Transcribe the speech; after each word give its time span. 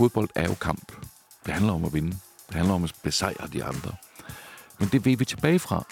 fodbold 0.00 0.28
er 0.34 0.48
jo 0.48 0.54
kamp. 0.54 0.92
Det 1.46 1.54
handler 1.54 1.72
om 1.72 1.84
at 1.84 1.92
vinde. 1.92 2.10
Det 2.46 2.54
handler 2.54 2.74
om 2.74 2.84
at 2.84 2.94
besejre 3.02 3.48
de 3.52 3.64
andre. 3.64 3.92
Men 4.78 4.88
det 4.88 5.04
ved 5.04 5.16
vi 5.16 5.24
tilbage 5.24 5.58
fra. 5.58 5.84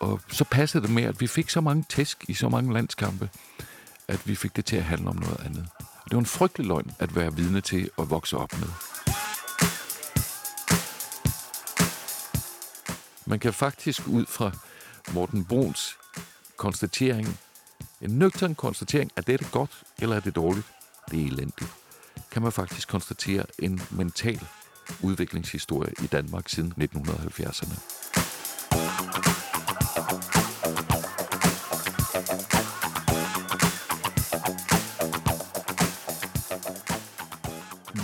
Og 0.00 0.20
så 0.28 0.44
passede 0.44 0.82
det 0.82 0.90
med, 0.90 1.02
at 1.02 1.20
vi 1.20 1.26
fik 1.26 1.50
så 1.50 1.60
mange 1.60 1.84
tæsk 1.88 2.24
i 2.28 2.34
så 2.34 2.48
mange 2.48 2.72
landskampe, 2.72 3.30
at 4.08 4.28
vi 4.28 4.34
fik 4.34 4.56
det 4.56 4.64
til 4.64 4.76
at 4.76 4.84
handle 4.84 5.08
om 5.08 5.16
noget 5.16 5.40
andet. 5.44 5.68
Og 5.78 6.04
det 6.04 6.12
var 6.12 6.18
en 6.18 6.26
frygtelig 6.26 6.66
løgn 6.66 6.90
at 6.98 7.16
være 7.16 7.36
vidne 7.36 7.60
til 7.60 7.90
at 7.98 8.10
vokse 8.10 8.36
op 8.36 8.52
med. 8.52 8.68
Man 13.26 13.38
kan 13.38 13.52
faktisk 13.52 14.08
ud 14.08 14.26
fra 14.26 14.50
Morten 15.12 15.44
Bruns 15.44 15.96
konstatering, 16.56 17.38
en 18.00 18.10
nøgtern 18.10 18.54
konstatering, 18.54 19.10
er 19.16 19.22
det 19.22 19.48
godt 19.52 19.82
eller 19.98 20.16
er 20.16 20.20
det 20.20 20.36
dårligt? 20.36 20.66
Det 21.10 21.22
er 21.22 21.26
elendigt. 21.26 21.85
Kan 22.36 22.42
man 22.42 22.52
faktisk 22.52 22.88
konstatere 22.88 23.44
en 23.58 23.80
mental 23.90 24.40
udviklingshistorie 25.02 25.92
i 26.02 26.06
Danmark 26.06 26.48
siden 26.48 26.72
1970'erne. 26.80 27.76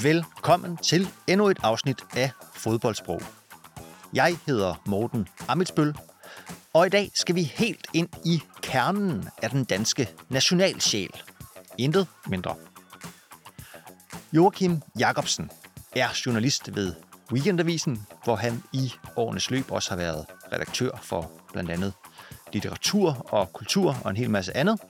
Velkommen 0.02 0.76
til 0.76 1.09
endnu 1.26 1.48
et 1.48 1.59
afsnit 1.62 1.98
af 2.16 2.30
Fodboldsprog. 2.54 3.23
Jeg 4.12 4.37
hedder 4.46 4.82
Morten 4.87 5.28
Amitsbøl, 5.48 5.95
og 6.73 6.87
i 6.87 6.90
dag 6.90 7.10
skal 7.14 7.34
vi 7.34 7.42
helt 7.42 7.87
ind 7.92 8.09
i 8.24 8.42
kernen 8.62 9.28
af 9.42 9.51
den 9.51 9.64
danske 9.64 10.09
nationalsjæl. 10.28 11.23
Intet 11.79 12.07
mindre. 12.26 12.57
Joachim 14.33 14.83
Jacobsen 14.99 15.51
er 15.97 16.09
journalist 16.27 16.77
ved 16.77 16.95
Weekendavisen, 17.33 18.07
hvor 18.25 18.37
han 18.37 18.63
i 18.73 18.93
årenes 19.16 19.51
løb 19.51 19.71
også 19.71 19.91
har 19.91 19.97
været 19.97 20.27
redaktør 20.52 20.91
for 21.02 21.30
blandt 21.52 21.71
andet 21.71 21.93
litteratur 22.53 23.27
og 23.33 23.53
kultur 23.53 23.97
og 24.05 24.10
en 24.10 24.16
hel 24.16 24.30
masse 24.30 24.57
andet. 24.57 24.80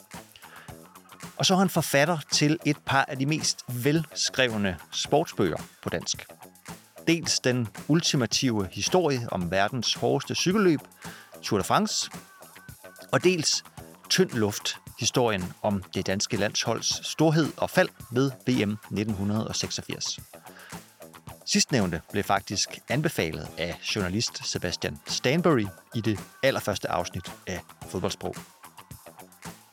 Og 1.37 1.47
så 1.47 1.55
er 1.55 1.59
han 1.59 1.71
forfatter 1.71 2.19
til 2.33 2.59
et 2.67 2.77
par 2.87 3.05
af 3.09 3.19
de 3.19 3.27
mest 3.27 3.65
velskrevne 3.69 4.79
sportsbøger 4.93 5.59
på 5.83 5.89
dansk. 5.89 6.27
Dels 7.07 7.41
den 7.41 7.69
ultimative 7.89 8.69
historie 8.73 9.29
om 9.33 9.51
verdens 9.51 9.95
hårdeste 9.95 10.35
cykelløb, 10.35 10.81
Tour 11.43 11.59
de 11.59 11.65
France, 11.65 12.11
og 13.13 13.25
dels 13.25 13.65
Tynd 14.11 14.31
Luft, 14.31 14.77
historien 15.03 15.53
om 15.63 15.83
det 15.95 16.07
danske 16.07 16.37
landsholds 16.37 17.07
storhed 17.07 17.53
og 17.57 17.71
fald 17.71 17.89
ved 18.11 18.31
VM 18.47 18.71
1986. 18.71 20.19
Sidstnævnte 21.47 22.01
blev 22.13 22.25
faktisk 22.25 22.79
anbefalet 22.89 23.49
af 23.59 23.79
journalist 23.97 24.47
Sebastian 24.47 24.99
Stanbury 25.07 25.67
i 25.95 26.01
det 26.01 26.21
allerførste 26.43 26.91
afsnit 26.91 27.33
af 27.47 27.61
Fodboldsprog. 27.89 28.35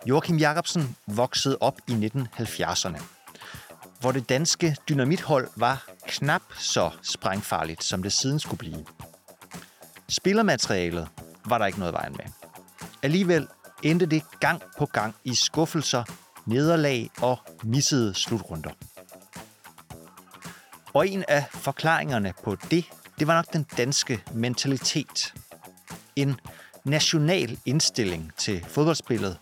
Joachim 0.05 0.37
Jacobsen 0.37 0.95
voksede 1.07 1.57
op 1.61 1.77
i 1.87 1.91
1970'erne, 1.91 3.01
hvor 3.99 4.11
det 4.11 4.29
danske 4.29 4.75
dynamithold 4.89 5.49
var 5.55 5.87
knap 6.07 6.43
så 6.57 6.89
sprængfarligt, 7.01 7.83
som 7.83 8.03
det 8.03 8.13
siden 8.13 8.39
skulle 8.39 8.57
blive. 8.57 8.85
Spillermaterialet 10.09 11.07
var 11.45 11.57
der 11.57 11.65
ikke 11.65 11.79
noget 11.79 11.93
vejen 11.93 12.15
med. 12.17 12.25
Alligevel 13.03 13.47
endte 13.83 14.05
det 14.05 14.23
gang 14.39 14.61
på 14.77 14.85
gang 14.85 15.15
i 15.23 15.35
skuffelser, 15.35 16.03
nederlag 16.45 17.09
og 17.21 17.37
missede 17.63 18.13
slutrunder. 18.13 18.71
Og 20.93 21.07
en 21.07 21.23
af 21.27 21.45
forklaringerne 21.49 22.33
på 22.43 22.55
det, 22.71 22.85
det 23.19 23.27
var 23.27 23.35
nok 23.35 23.53
den 23.53 23.65
danske 23.77 24.23
mentalitet. 24.33 25.33
En 26.15 26.35
national 26.83 27.59
indstilling 27.65 28.31
til 28.37 28.65
fodboldspillet, 28.67 29.37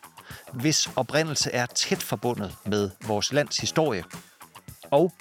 hvis 0.54 0.90
oprindelse 0.96 1.52
er 1.52 1.66
tæt 1.66 2.04
forbundet 2.04 2.56
med 2.66 2.90
vores 3.08 3.34
lands 3.34 3.58
historie. 3.58 4.04
Og 4.92 5.14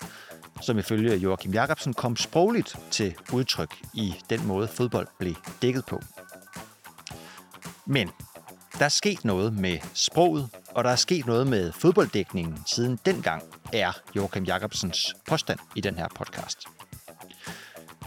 som 0.60 0.78
ifølge 0.78 1.16
Joachim 1.16 1.52
Jacobsen 1.52 1.94
kom 1.94 2.16
sprogligt 2.16 2.78
til 2.90 3.14
udtryk 3.32 3.74
i 3.94 4.14
den 4.30 4.46
måde, 4.46 4.68
fodbold 4.68 5.08
blev 5.18 5.34
dækket 5.62 5.86
på. 5.86 6.00
Men 7.86 8.10
der 8.78 8.84
er 8.84 8.88
sket 8.88 9.24
noget 9.24 9.52
med 9.52 9.78
sproget, 9.94 10.48
og 10.74 10.84
der 10.84 10.90
er 10.90 10.96
sket 10.96 11.26
noget 11.26 11.46
med 11.46 11.72
fodbolddækningen 11.72 12.58
siden 12.66 12.98
dengang, 13.06 13.42
er 13.72 13.92
Joachim 14.16 14.44
Jacobsens 14.44 15.14
påstand 15.28 15.58
i 15.74 15.80
den 15.80 15.98
her 15.98 16.08
podcast. 16.16 16.58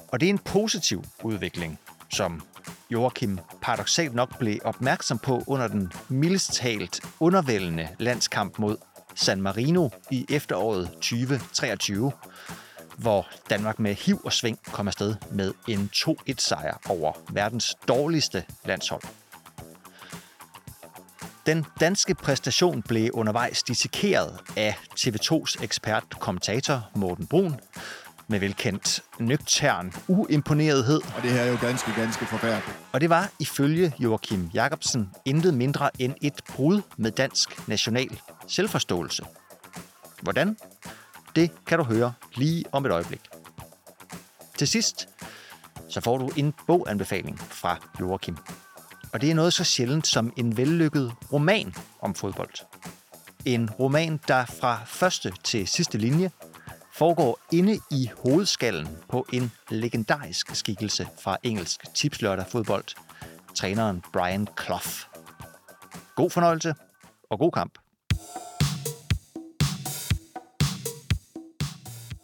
Og 0.08 0.20
det 0.20 0.26
er 0.26 0.30
en 0.30 0.40
positiv 0.40 1.04
udvikling, 1.24 1.80
som 2.14 2.42
Joachim 2.92 3.40
paradoxalt 3.62 4.16
nok 4.16 4.40
blev 4.40 4.60
opmærksom 4.64 5.20
på 5.20 5.44
under 5.48 5.68
den 5.68 5.92
mildest 6.10 6.54
talt 6.54 7.02
undervældende 7.20 7.88
landskamp 8.00 8.60
mod 8.60 8.78
San 9.16 9.42
Marino 9.42 9.90
i 10.12 10.26
efteråret 10.30 10.90
2023, 10.92 12.12
hvor 12.98 13.28
Danmark 13.50 13.80
med 13.80 13.96
hiv 13.96 14.22
og 14.26 14.34
sving 14.34 14.60
kom 14.72 14.88
afsted 14.88 15.16
med 15.32 15.54
en 15.68 15.90
2-1-sejr 15.96 16.78
over 16.90 17.14
verdens 17.30 17.76
dårligste 17.88 18.44
landshold. 18.66 19.04
Den 21.46 21.66
danske 21.80 22.16
præstation 22.16 22.82
blev 22.82 23.10
undervejs 23.14 23.64
dissekeret 23.64 24.40
af 24.58 24.76
TV2's 25.00 25.64
ekspert-kommentator 25.64 26.90
Morten 26.96 27.28
Brun, 27.28 27.60
med 28.28 28.40
velkendt 28.40 29.04
nøgtern 29.20 29.94
uimponerethed. 30.08 31.02
Og 31.16 31.24
det 31.24 31.32
her 31.32 31.42
er 31.42 31.52
jo 31.52 31.58
ganske, 31.62 31.92
ganske 31.96 32.26
forfærdeligt. 32.26 32.78
Og 32.92 33.02
det 33.02 33.10
var 33.10 33.32
ifølge 33.40 33.94
Joachim 34.00 34.50
Jacobsen 34.54 35.12
intet 35.26 35.54
mindre 35.54 35.90
end 36.00 36.16
et 36.22 36.42
brud 36.50 36.82
med 36.98 37.12
dansk 37.12 37.68
national 37.68 38.20
selvforståelse. 38.48 39.24
Hvordan? 40.22 40.58
Det 41.36 41.52
kan 41.66 41.78
du 41.78 41.84
høre 41.84 42.14
lige 42.36 42.66
om 42.72 42.86
et 42.86 42.92
øjeblik. 42.92 43.22
Til 44.58 44.68
sidst, 44.68 45.08
så 45.90 46.02
får 46.02 46.18
du 46.18 46.30
en 46.38 46.54
boganbefaling 46.68 47.40
fra 47.40 47.78
Joachim. 48.00 48.38
Og 49.14 49.22
det 49.22 49.32
er 49.32 49.36
noget 49.36 49.54
så 49.54 49.64
sjældent 49.64 50.08
som 50.08 50.34
en 50.38 50.58
vellykket 50.58 51.14
roman 51.34 51.76
om 52.02 52.16
fodbold. 52.16 52.54
En 53.46 53.70
roman, 53.70 54.20
der 54.28 54.46
fra 54.46 54.84
første 54.86 55.34
til 55.44 55.68
sidste 55.68 55.98
linje 55.98 56.32
foregår 56.94 57.40
inde 57.52 57.80
i 57.92 58.10
hovedskallen 58.24 58.88
på 59.10 59.26
en 59.34 59.52
legendarisk 59.70 60.56
skikkelse 60.56 61.08
fra 61.24 61.38
engelsk 61.44 61.94
tipslørdag 61.94 62.46
fodbold, 62.52 62.86
træneren 63.56 64.04
Brian 64.14 64.48
Clough. 64.66 64.90
God 66.16 66.30
fornøjelse 66.30 66.76
og 67.30 67.40
god 67.40 67.52
kamp. 67.52 67.78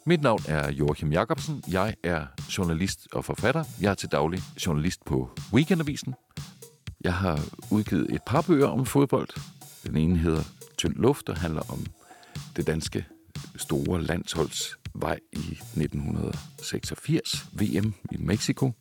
Mit 0.06 0.22
navn 0.22 0.40
er 0.48 0.70
Joachim 0.72 1.12
Jacobsen. 1.12 1.62
Jeg 1.68 1.94
er 2.02 2.26
journalist 2.58 3.08
og 3.12 3.24
forfatter. 3.24 3.64
Jeg 3.80 3.90
er 3.90 3.94
til 3.94 4.08
daglig 4.12 4.40
journalist 4.66 5.04
på 5.04 5.30
Weekendavisen. 5.52 6.14
Jeg 7.06 7.14
har 7.14 7.40
udgivet 7.70 8.14
et 8.14 8.22
par 8.26 8.40
bøger 8.40 8.66
om 8.66 8.86
fodbold. 8.86 9.28
Den 9.86 9.96
ene 9.96 10.18
hedder 10.18 10.42
Tynd 10.78 10.94
Luft 10.94 11.28
og 11.28 11.36
handler 11.36 11.72
om 11.72 11.86
det 12.56 12.66
danske 12.66 13.06
store 13.56 14.02
landsholds 14.02 14.78
vej 14.94 15.18
i 15.32 15.38
1986 15.38 17.46
VM 17.52 17.94
i 18.12 18.16
Mexico. 18.18 18.72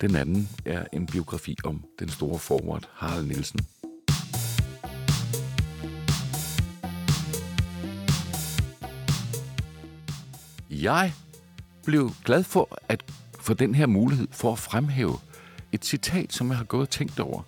Den 0.00 0.16
anden 0.16 0.48
er 0.64 0.84
en 0.92 1.06
biografi 1.06 1.56
om 1.64 1.84
den 1.98 2.08
store 2.08 2.38
forward 2.38 2.88
Harald 2.92 3.26
Nielsen. 3.26 3.60
Jeg 10.70 11.12
blev 11.84 12.10
glad 12.24 12.44
for 12.44 12.78
at 12.88 13.04
få 13.40 13.54
den 13.54 13.74
her 13.74 13.86
mulighed 13.86 14.28
for 14.30 14.52
at 14.52 14.58
fremhæve 14.58 15.18
et 15.72 15.84
citat, 15.84 16.32
som 16.32 16.48
jeg 16.48 16.56
har 16.56 16.64
gået 16.64 16.82
og 16.82 16.90
tænkt 16.90 17.20
over 17.20 17.42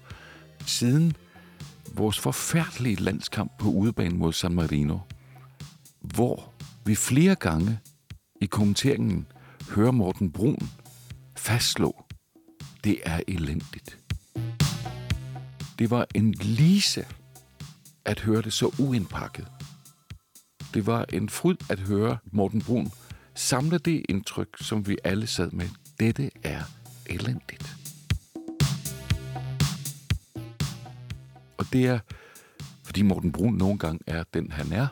siden 0.66 1.16
vores 1.94 2.18
forfærdelige 2.18 2.96
landskamp 2.96 3.52
på 3.58 3.68
udebane 3.68 4.16
mod 4.16 4.32
San 4.32 4.54
Marino, 4.54 4.98
hvor 6.00 6.52
vi 6.84 6.94
flere 6.94 7.34
gange 7.34 7.78
i 8.40 8.46
kommenteringen 8.46 9.26
hører 9.70 9.90
Morten 9.90 10.32
Brun 10.32 10.68
fastslå, 11.36 12.04
det 12.84 13.00
er 13.02 13.20
elendigt. 13.28 13.98
Det 15.78 15.90
var 15.90 16.06
en 16.14 16.32
lise 16.32 17.06
at 18.04 18.20
høre 18.20 18.42
det 18.42 18.52
så 18.52 18.74
uindpakket. 18.78 19.46
Det 20.74 20.86
var 20.86 21.04
en 21.12 21.28
fryd 21.28 21.56
at 21.70 21.80
høre 21.80 22.18
Morten 22.32 22.62
Brun 22.62 22.92
samle 23.34 23.78
det 23.78 24.06
indtryk, 24.08 24.48
som 24.60 24.88
vi 24.88 24.96
alle 25.04 25.26
sad 25.26 25.50
med. 25.50 25.68
Dette 26.00 26.30
er 26.42 26.62
elendigt. 27.06 27.83
Og 31.64 31.72
det 31.72 31.86
er, 31.86 31.98
fordi 32.84 33.02
Morten 33.02 33.32
Brun 33.32 33.54
nogle 33.54 33.78
gange 33.78 34.00
er 34.06 34.24
den, 34.34 34.52
han 34.52 34.72
er, 34.72 34.86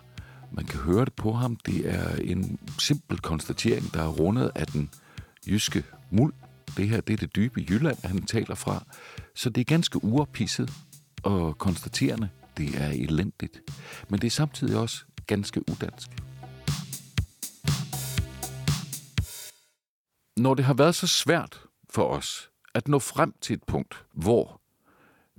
Man 0.52 0.64
kan 0.64 0.80
høre 0.80 1.04
det 1.04 1.12
på 1.12 1.32
ham. 1.32 1.56
Det 1.56 1.94
er 1.94 2.16
en 2.16 2.58
simpel 2.78 3.18
konstatering, 3.18 3.94
der 3.94 4.02
er 4.02 4.08
rundet 4.08 4.52
af 4.54 4.66
den 4.66 4.90
jyske 5.46 5.84
muld. 6.10 6.34
Det 6.76 6.88
her 6.88 7.00
det 7.00 7.12
er 7.12 7.16
det 7.16 7.36
dybe 7.36 7.60
Jylland, 7.70 7.98
han 8.04 8.22
taler 8.22 8.54
fra. 8.54 8.84
Så 9.34 9.50
det 9.50 9.60
er 9.60 9.64
ganske 9.64 10.04
uoppisset 10.04 10.72
og 11.22 11.58
konstaterende. 11.58 12.28
Det 12.56 12.82
er 12.82 12.88
elendigt. 12.88 13.60
Men 14.08 14.20
det 14.20 14.26
er 14.26 14.30
samtidig 14.30 14.76
også 14.76 15.04
ganske 15.26 15.60
udansk. 15.70 16.10
Når 20.36 20.54
det 20.54 20.64
har 20.64 20.74
været 20.74 20.94
så 20.94 21.06
svært 21.06 21.60
for 21.90 22.04
os 22.04 22.50
at 22.74 22.88
nå 22.88 22.98
frem 22.98 23.34
til 23.40 23.54
et 23.54 23.62
punkt, 23.66 24.04
hvor 24.14 24.61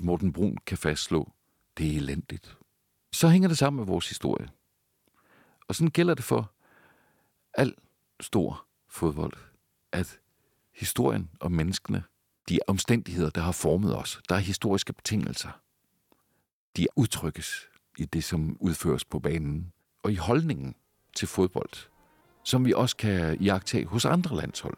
Morten 0.04 0.34
Brun 0.34 0.58
kan 0.66 0.78
fastslå, 0.78 1.32
det 1.78 1.94
er 1.94 1.98
elendigt, 1.98 2.58
så 3.14 3.30
hænger 3.30 3.48
det 3.48 3.58
sammen 3.58 3.78
med 3.78 3.86
vores 3.88 4.10
historie. 4.10 4.50
Og 5.68 5.76
sådan 5.76 5.92
gælder 5.92 6.14
det 6.14 6.24
for 6.24 6.52
al 7.54 7.76
stor 8.20 8.66
fodbold, 8.88 9.34
at 9.92 10.20
historien 10.76 11.30
og 11.40 11.52
menneskene, 11.52 12.04
de 12.50 12.60
omstændigheder, 12.68 13.30
der 13.30 13.42
har 13.42 13.52
formet 13.52 13.98
os, 13.98 14.22
der 14.30 14.36
er 14.36 14.40
historiske 14.40 14.94
betingelser, 14.94 15.50
de 16.78 16.88
udtrykkes 16.96 17.70
i 17.98 18.06
det, 18.06 18.24
som 18.24 18.58
udføres 18.60 19.06
på 19.06 19.20
banen, 19.20 19.74
og 20.04 20.12
i 20.12 20.16
holdningen 20.16 20.76
til 21.16 21.28
fodbold, 21.28 21.90
som 22.44 22.66
vi 22.66 22.74
også 22.74 22.98
kan 22.98 23.42
iagtage 23.42 23.86
hos 23.86 24.06
andre 24.06 24.36
landshold. 24.36 24.78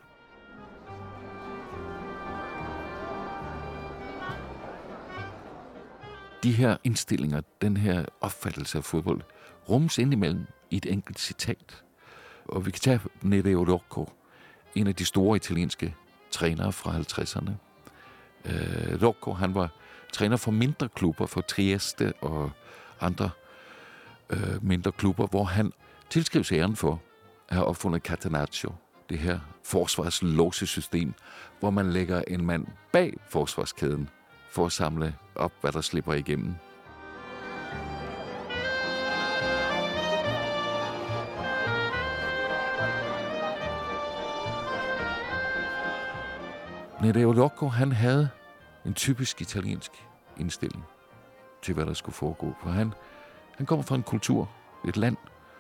De 6.45 6.51
her 6.51 6.77
indstillinger, 6.83 7.42
den 7.62 7.77
her 7.77 8.06
opfattelse 8.21 8.77
af 8.77 8.83
fodbold, 8.83 9.21
rummes 9.69 9.97
indimellem 9.97 10.45
i 10.69 10.77
et 10.77 10.86
enkelt 10.86 11.19
citat. 11.19 11.83
Og 12.45 12.65
vi 12.65 12.71
kan 12.71 12.80
tage 12.80 13.00
Nereo 13.21 13.63
Rocco, 13.63 14.09
en 14.75 14.88
af 14.88 14.95
de 14.95 15.06
store 15.06 15.36
italienske 15.36 15.95
trænere 16.31 16.71
fra 16.71 16.92
50'erne. 16.92 17.51
Uh, 18.45 19.03
Rocco, 19.03 19.33
han 19.33 19.56
var 19.56 19.69
træner 20.13 20.38
for 20.38 20.51
mindre 20.51 20.89
klubber, 20.89 21.25
for 21.25 21.42
Trieste 21.42 22.13
og 22.21 22.51
andre 23.01 23.30
uh, 24.33 24.65
mindre 24.65 24.92
klubber, 24.92 25.27
hvor 25.27 25.44
han 25.44 25.71
tilskrives 26.09 26.51
æren 26.51 26.75
for 26.75 27.01
at 27.50 27.56
have 27.56 27.65
opfundet 27.65 28.01
Catenaccio, 28.01 28.74
det 29.09 29.18
her 29.18 29.39
forsvarslåsesystem, 29.63 31.13
hvor 31.59 31.69
man 31.69 31.92
lægger 31.92 32.21
en 32.27 32.45
mand 32.45 32.68
bag 32.92 33.13
forsvarskæden 33.30 34.09
for 34.56 34.66
at 34.66 34.72
samle 34.72 35.16
op, 35.36 35.52
hvad 35.62 35.72
der 35.72 35.81
slipper 35.81 36.13
igennem. 36.13 36.56
Nereo 47.02 47.44
Rocco, 47.44 47.68
han 47.68 47.92
havde 47.92 48.30
en 48.86 48.94
typisk 48.94 49.42
italiensk 49.42 49.92
indstilling 50.38 50.84
til, 51.62 51.74
hvad 51.74 51.86
der 51.86 51.94
skulle 51.94 52.16
foregå. 52.16 52.54
For 52.62 52.69
han, 52.69 52.94
han 53.57 53.66
kommer 53.66 53.84
fra 53.84 53.96
en 53.96 54.04
kultur, 54.04 54.50
et 54.88 54.98
land, 54.98 55.18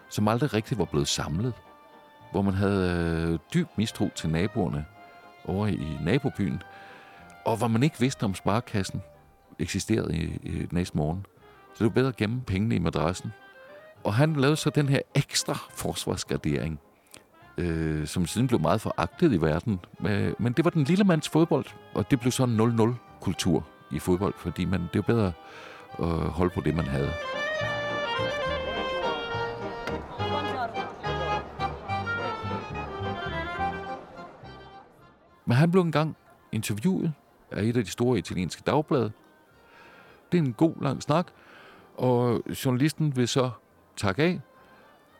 som 0.09 0.27
aldrig 0.27 0.53
rigtig 0.53 0.77
var 0.77 0.85
blevet 0.85 1.07
samlet. 1.07 1.53
Hvor 2.31 2.41
man 2.41 2.53
havde 2.53 3.31
øh, 3.33 3.39
dyb 3.53 3.67
mistro 3.77 4.09
til 4.15 4.29
naboerne 4.29 4.85
over 5.45 5.67
i 5.67 5.97
nabobyen. 6.01 6.61
Og 7.45 7.57
hvor 7.57 7.67
man 7.67 7.83
ikke 7.83 7.99
vidste, 7.99 8.23
om 8.23 8.35
sparkassen 8.35 9.01
eksisterede 9.59 10.17
i, 10.17 10.23
i 10.43 10.67
næste 10.71 10.97
morgen. 10.97 11.25
Så 11.73 11.83
det 11.83 11.83
var 11.83 11.93
bedre 11.93 12.07
at 12.07 12.15
gemme 12.15 12.41
pengene 12.41 12.75
i 12.75 12.79
madrassen. 12.79 13.33
Og 14.03 14.13
han 14.13 14.33
lavede 14.33 14.55
så 14.55 14.69
den 14.69 14.89
her 14.89 14.99
ekstra 15.15 15.57
forsvarsgradering, 15.69 16.79
øh, 17.57 18.07
som 18.07 18.25
siden 18.25 18.47
blev 18.47 18.59
meget 18.59 18.81
foragtet 18.81 19.33
i 19.33 19.41
verden. 19.41 19.79
Men 20.39 20.53
det 20.53 20.65
var 20.65 20.71
den 20.71 20.83
lille 20.83 21.03
mands 21.03 21.29
fodbold, 21.29 21.65
og 21.93 22.11
det 22.11 22.19
blev 22.19 22.31
så 22.31 22.43
en 22.43 22.59
0-0-kultur 22.59 23.67
i 23.91 23.99
fodbold, 23.99 24.33
fordi 24.37 24.65
man, 24.65 24.81
det 24.81 24.95
var 24.95 25.01
bedre 25.01 25.31
at 25.99 26.07
holde 26.07 26.53
på 26.53 26.61
det, 26.61 26.75
man 26.75 26.85
havde. 26.85 27.11
Men 35.45 35.57
han 35.57 35.71
blev 35.71 35.81
engang 35.81 36.15
interviewet 36.51 37.13
af 37.51 37.63
et 37.63 37.77
af 37.77 37.83
de 37.83 37.91
store 37.91 38.17
italienske 38.17 38.63
dagblade. 38.65 39.11
Det 40.31 40.37
er 40.37 40.41
en 40.41 40.53
god 40.53 40.73
lang 40.81 41.03
snak, 41.03 41.27
og 41.95 42.43
journalisten 42.65 43.15
vil 43.15 43.27
så 43.27 43.51
takke 43.97 44.23
af 44.23 44.39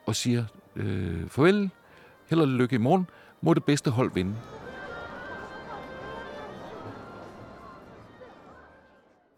og 0.05 0.15
siger 0.15 0.45
øh, 0.75 1.29
farvel, 1.29 1.69
held 2.29 2.41
og 2.41 2.47
lykke 2.47 2.75
i 2.75 2.79
morgen, 2.79 3.07
må 3.41 3.53
det 3.53 3.63
bedste 3.63 3.91
hold 3.91 4.11
vinde. 4.13 4.35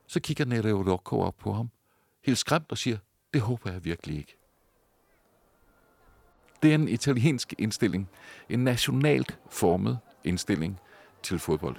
Så 0.08 0.20
kigger 0.20 0.46
Nereo 0.46 0.92
Rocco 0.92 1.20
op 1.20 1.36
på 1.38 1.54
ham, 1.54 1.70
helt 2.24 2.38
skræmt 2.38 2.72
og 2.72 2.78
siger, 2.78 2.98
det 3.34 3.42
håber 3.42 3.72
jeg 3.72 3.86
virkelig 3.86 4.18
ikke. 4.18 4.38
Det 6.64 6.72
er 6.72 6.76
en 6.76 6.88
italiensk 6.88 7.54
indstilling, 7.58 8.10
en 8.50 8.64
nationalt 8.64 9.40
formet 9.50 10.00
indstilling 10.24 10.80
til 11.24 11.40
fodbold. 11.40 11.76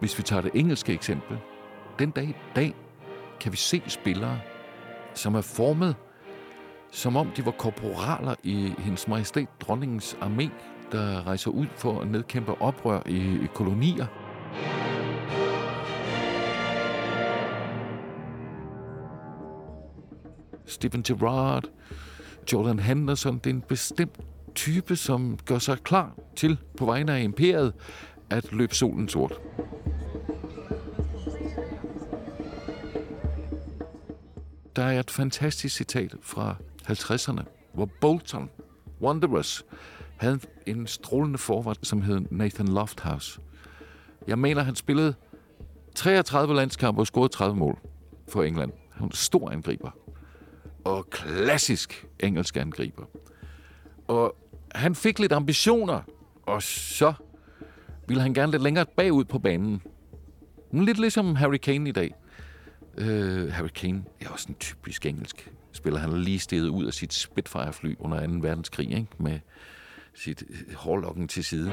Hvis 0.00 0.18
vi 0.18 0.22
tager 0.22 0.42
det 0.42 0.50
engelske 0.54 0.92
eksempel, 0.92 1.38
den 1.98 2.10
dag 2.10 2.24
i 2.24 2.34
dag 2.56 2.74
kan 3.40 3.52
vi 3.52 3.56
se 3.56 3.82
spillere, 3.86 4.40
som 5.14 5.34
er 5.34 5.40
formet, 5.40 5.96
som 6.90 7.16
om 7.16 7.30
de 7.36 7.44
var 7.44 7.50
korporaler 7.50 8.34
i 8.42 8.74
hendes 8.78 9.08
majestæt 9.08 9.48
dronningens 9.60 10.16
armé, 10.20 10.48
der 10.92 11.26
rejser 11.26 11.50
ud 11.50 11.66
for 11.76 12.00
at 12.00 12.08
nedkæmpe 12.08 12.62
oprør 12.62 13.02
i 13.06 13.46
kolonier. 13.54 14.06
Stephen 20.68 21.02
Gerrard, 21.02 21.64
Jordan 22.52 22.78
Henderson, 22.78 23.38
det 23.38 23.50
er 23.50 23.54
en 23.54 23.60
bestemt 23.60 24.20
type, 24.54 24.96
som 24.96 25.38
gør 25.44 25.58
sig 25.58 25.78
klar 25.78 26.14
til 26.36 26.58
på 26.76 26.84
vegne 26.84 27.12
af 27.12 27.22
imperiet 27.22 27.72
at 28.30 28.52
løbe 28.52 28.74
solen 28.74 29.08
sort. 29.08 29.40
Der 34.76 34.84
er 34.84 35.00
et 35.00 35.10
fantastisk 35.10 35.76
citat 35.76 36.14
fra 36.22 36.56
50'erne, 36.90 37.42
hvor 37.74 37.88
Bolton 38.00 38.50
Wanderers 39.00 39.64
havde 40.16 40.40
en 40.66 40.86
strålende 40.86 41.38
forvart, 41.38 41.78
som 41.82 42.02
hed 42.02 42.20
Nathan 42.30 42.68
Lofthouse. 42.68 43.40
Jeg 44.26 44.38
mener, 44.38 44.62
han 44.62 44.74
spillede 44.74 45.14
33 45.94 46.54
landskampe 46.54 47.00
og 47.00 47.06
scorede 47.06 47.28
30 47.28 47.56
mål 47.56 47.78
for 48.28 48.42
England. 48.42 48.72
Han 48.92 49.00
var 49.00 49.06
en 49.06 49.12
stor 49.12 49.50
angriber. 49.50 49.90
Og 50.88 51.10
klassisk 51.10 52.06
engelsk 52.20 52.56
angriber. 52.56 53.04
Og 54.06 54.36
han 54.74 54.94
fik 54.94 55.18
lidt 55.18 55.32
ambitioner, 55.32 56.00
og 56.42 56.62
så 56.62 57.12
ville 58.06 58.22
han 58.22 58.34
gerne 58.34 58.52
lidt 58.52 58.62
længere 58.62 58.86
bagud 58.96 59.24
på 59.24 59.38
banen. 59.38 59.82
Lidt 60.72 60.98
ligesom 60.98 61.36
Harry 61.36 61.56
Kane 61.56 61.88
i 61.88 61.92
dag. 61.92 62.14
Uh, 63.00 63.04
Harry 63.52 63.68
Kane 63.74 64.04
er 64.20 64.28
også 64.28 64.46
en 64.48 64.54
typisk 64.54 65.06
engelsk 65.06 65.52
spiller. 65.72 66.00
Han 66.00 66.10
er 66.10 66.16
lige 66.16 66.38
steget 66.38 66.68
ud 66.68 66.86
af 66.86 66.92
sit 66.92 67.14
Spitfire-fly 67.14 67.94
under 67.98 68.26
2. 68.26 68.32
verdenskrig, 68.40 68.90
ikke? 68.90 69.06
med 69.18 69.40
sit 70.14 70.42
øh, 70.50 70.74
hårlokken 70.74 71.28
til 71.28 71.44
side. 71.44 71.72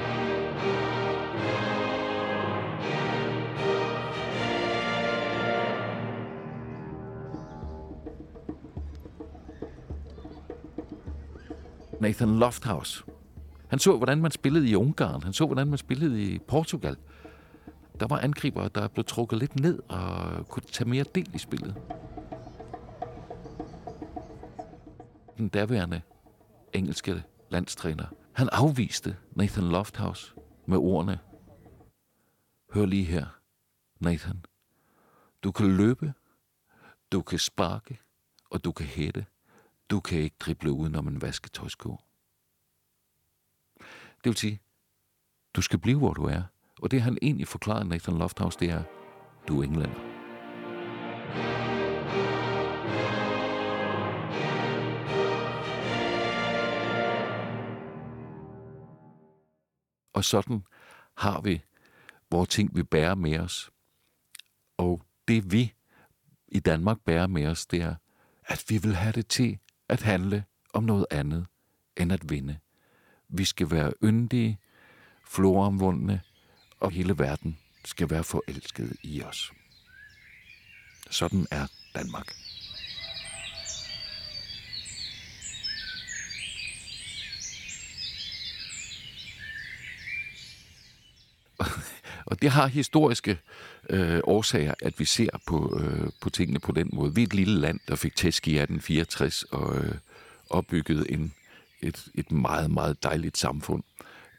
Nathan 12.05 12.39
Lofthouse. 12.39 13.03
Han 13.67 13.79
så, 13.79 13.97
hvordan 13.97 14.21
man 14.21 14.31
spillede 14.31 14.69
i 14.69 14.75
Ungarn. 14.75 15.23
Han 15.23 15.33
så, 15.33 15.45
hvordan 15.45 15.67
man 15.67 15.77
spillede 15.77 16.23
i 16.23 16.39
Portugal. 16.39 16.97
Der 17.99 18.07
var 18.07 18.19
angriber, 18.19 18.67
der 18.67 18.87
blev 18.87 19.05
trukket 19.05 19.39
lidt 19.39 19.59
ned 19.59 19.79
og 19.89 20.47
kunne 20.47 20.63
tage 20.63 20.89
mere 20.89 21.05
del 21.15 21.35
i 21.35 21.37
spillet. 21.37 21.75
Den 25.37 25.49
daværende 25.49 26.01
engelske 26.73 27.23
landstræner, 27.49 28.05
han 28.33 28.49
afviste 28.51 29.15
Nathan 29.31 29.63
Lofthouse 29.63 30.33
med 30.65 30.77
ordene, 30.77 31.19
Hør 32.73 32.85
lige 32.85 33.05
her, 33.05 33.25
Nathan. 33.99 34.43
Du 35.43 35.51
kan 35.51 35.77
løbe, 35.77 36.13
du 37.11 37.21
kan 37.21 37.39
sparke, 37.39 37.99
og 38.49 38.63
du 38.63 38.71
kan 38.71 38.85
hætte. 38.85 39.25
Du 39.89 39.99
kan 39.99 40.19
ikke 40.19 40.35
drible 40.39 40.71
udenom 40.71 41.07
en 41.07 41.21
vasketøjsko. 41.21 41.97
Det 44.23 44.29
vil 44.29 44.35
sige, 44.35 44.59
Du 45.55 45.61
skal 45.61 45.79
blive, 45.79 45.97
hvor 45.97 46.13
du 46.13 46.23
er. 46.25 46.43
Og 46.81 46.91
det 46.91 47.01
han 47.01 47.17
egentlig 47.21 47.47
forklarede 47.47 47.89
Nathan 47.89 48.17
Lofthouse, 48.17 48.59
det 48.59 48.69
er, 48.69 48.83
du 49.47 49.59
er 49.59 49.63
englænder. 49.63 49.99
Og 60.13 60.23
sådan 60.23 60.63
har 61.17 61.41
vi 61.41 61.61
vores 62.31 62.49
ting, 62.49 62.75
vi 62.75 62.83
bærer 62.83 63.15
med 63.15 63.39
os. 63.39 63.71
Og 64.77 65.01
det 65.27 65.51
vi 65.51 65.73
i 66.47 66.59
Danmark 66.59 66.99
bærer 67.05 67.27
med 67.27 67.47
os, 67.47 67.65
det 67.65 67.81
er, 67.81 67.95
at 68.43 68.65
vi 68.69 68.77
vil 68.77 68.95
have 68.95 69.11
det 69.11 69.27
til 69.27 69.59
at 69.89 70.01
handle 70.01 70.43
om 70.73 70.83
noget 70.83 71.05
andet 71.11 71.45
end 71.97 72.13
at 72.13 72.29
vinde. 72.29 72.59
Vi 73.29 73.45
skal 73.45 73.71
være 73.71 73.93
yndige, 74.03 74.59
floromvundne, 75.25 76.21
og 76.79 76.91
hele 76.91 77.19
verden 77.19 77.59
skal 77.85 78.09
være 78.09 78.23
forelsket 78.23 78.97
i 79.03 79.23
os. 79.23 79.51
Sådan 81.09 81.47
er 81.51 81.67
Danmark. 81.95 82.33
Og 92.35 92.41
det 92.41 92.49
har 92.49 92.67
historiske 92.67 93.37
øh, 93.89 94.19
årsager, 94.23 94.73
at 94.81 94.99
vi 94.99 95.05
ser 95.05 95.29
på, 95.47 95.79
øh, 95.79 96.09
på 96.21 96.29
tingene 96.29 96.59
på 96.59 96.71
den 96.71 96.89
måde. 96.93 97.15
Vi 97.15 97.21
er 97.21 97.25
et 97.27 97.33
lille 97.33 97.59
land, 97.59 97.79
der 97.87 97.95
fik 97.95 98.15
tæsk 98.15 98.47
i 98.47 98.51
1864 98.51 99.43
og 99.43 99.77
øh, 99.77 99.95
opbyggede 100.49 101.11
en, 101.11 101.33
et, 101.81 102.05
et 102.15 102.31
meget, 102.31 102.71
meget 102.71 103.03
dejligt 103.03 103.37
samfund. 103.37 103.83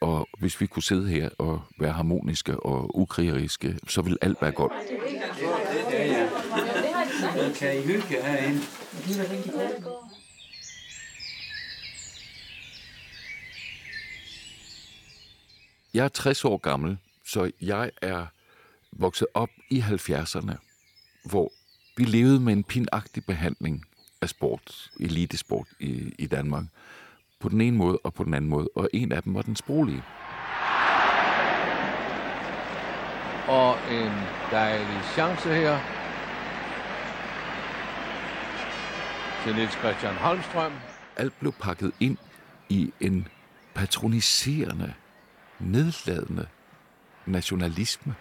Og 0.01 0.27
hvis 0.39 0.61
vi 0.61 0.65
kunne 0.65 0.83
sidde 0.83 1.07
her 1.07 1.29
og 1.37 1.61
være 1.79 1.91
harmoniske 1.91 2.59
og 2.59 2.99
ukrigeriske, 2.99 3.79
så 3.87 4.01
ville 4.01 4.17
alt 4.21 4.37
være 4.41 4.51
godt. 4.51 4.73
Kan 7.55 7.77
I 7.77 7.81
hygge 7.81 8.21
herinde? 8.23 8.61
Jeg 15.93 16.05
er 16.05 16.09
60 16.09 16.45
år 16.45 16.57
gammel, 16.57 16.97
så 17.27 17.51
jeg 17.61 17.91
er 18.01 18.25
vokset 18.91 19.27
op 19.33 19.49
i 19.69 19.79
70'erne, 19.79 20.55
hvor 21.23 21.51
vi 21.97 22.03
levede 22.03 22.39
med 22.39 22.53
en 22.53 22.63
pinagtig 22.63 23.25
behandling 23.25 23.85
af 24.21 24.29
sport, 24.29 24.91
elitesport 24.99 25.67
i, 25.79 26.13
i 26.19 26.27
Danmark. 26.27 26.63
På 27.39 27.49
den 27.49 27.61
ene 27.61 27.77
måde 27.77 27.99
og 28.03 28.13
på 28.13 28.23
den 28.23 28.33
anden 28.33 28.49
måde, 28.49 28.69
og 28.75 28.89
en 28.93 29.11
af 29.11 29.23
dem 29.23 29.33
var 29.35 29.41
den 29.41 29.55
sproglige. 29.55 30.03
Og 33.47 33.77
en 33.91 34.11
dejlig 34.51 35.03
chance 35.13 35.49
her. 35.49 35.79
Til 39.43 39.55
Niels 39.55 39.73
Christian 39.73 40.13
Holmstrøm. 40.15 40.73
Alt 41.15 41.39
blev 41.39 41.53
pakket 41.53 41.91
ind 41.99 42.17
i 42.69 42.93
en 42.99 43.27
patroniserende, 43.73 44.93
nedladende 45.59 46.47
nationalisme. 47.27 48.15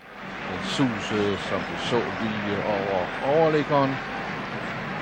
Den 0.50 0.64
susede, 0.64 1.38
som 1.38 1.60
du 1.60 1.76
så 1.90 1.96
lige 2.22 2.64
over 2.64 3.06
overliggeren. 3.24 3.94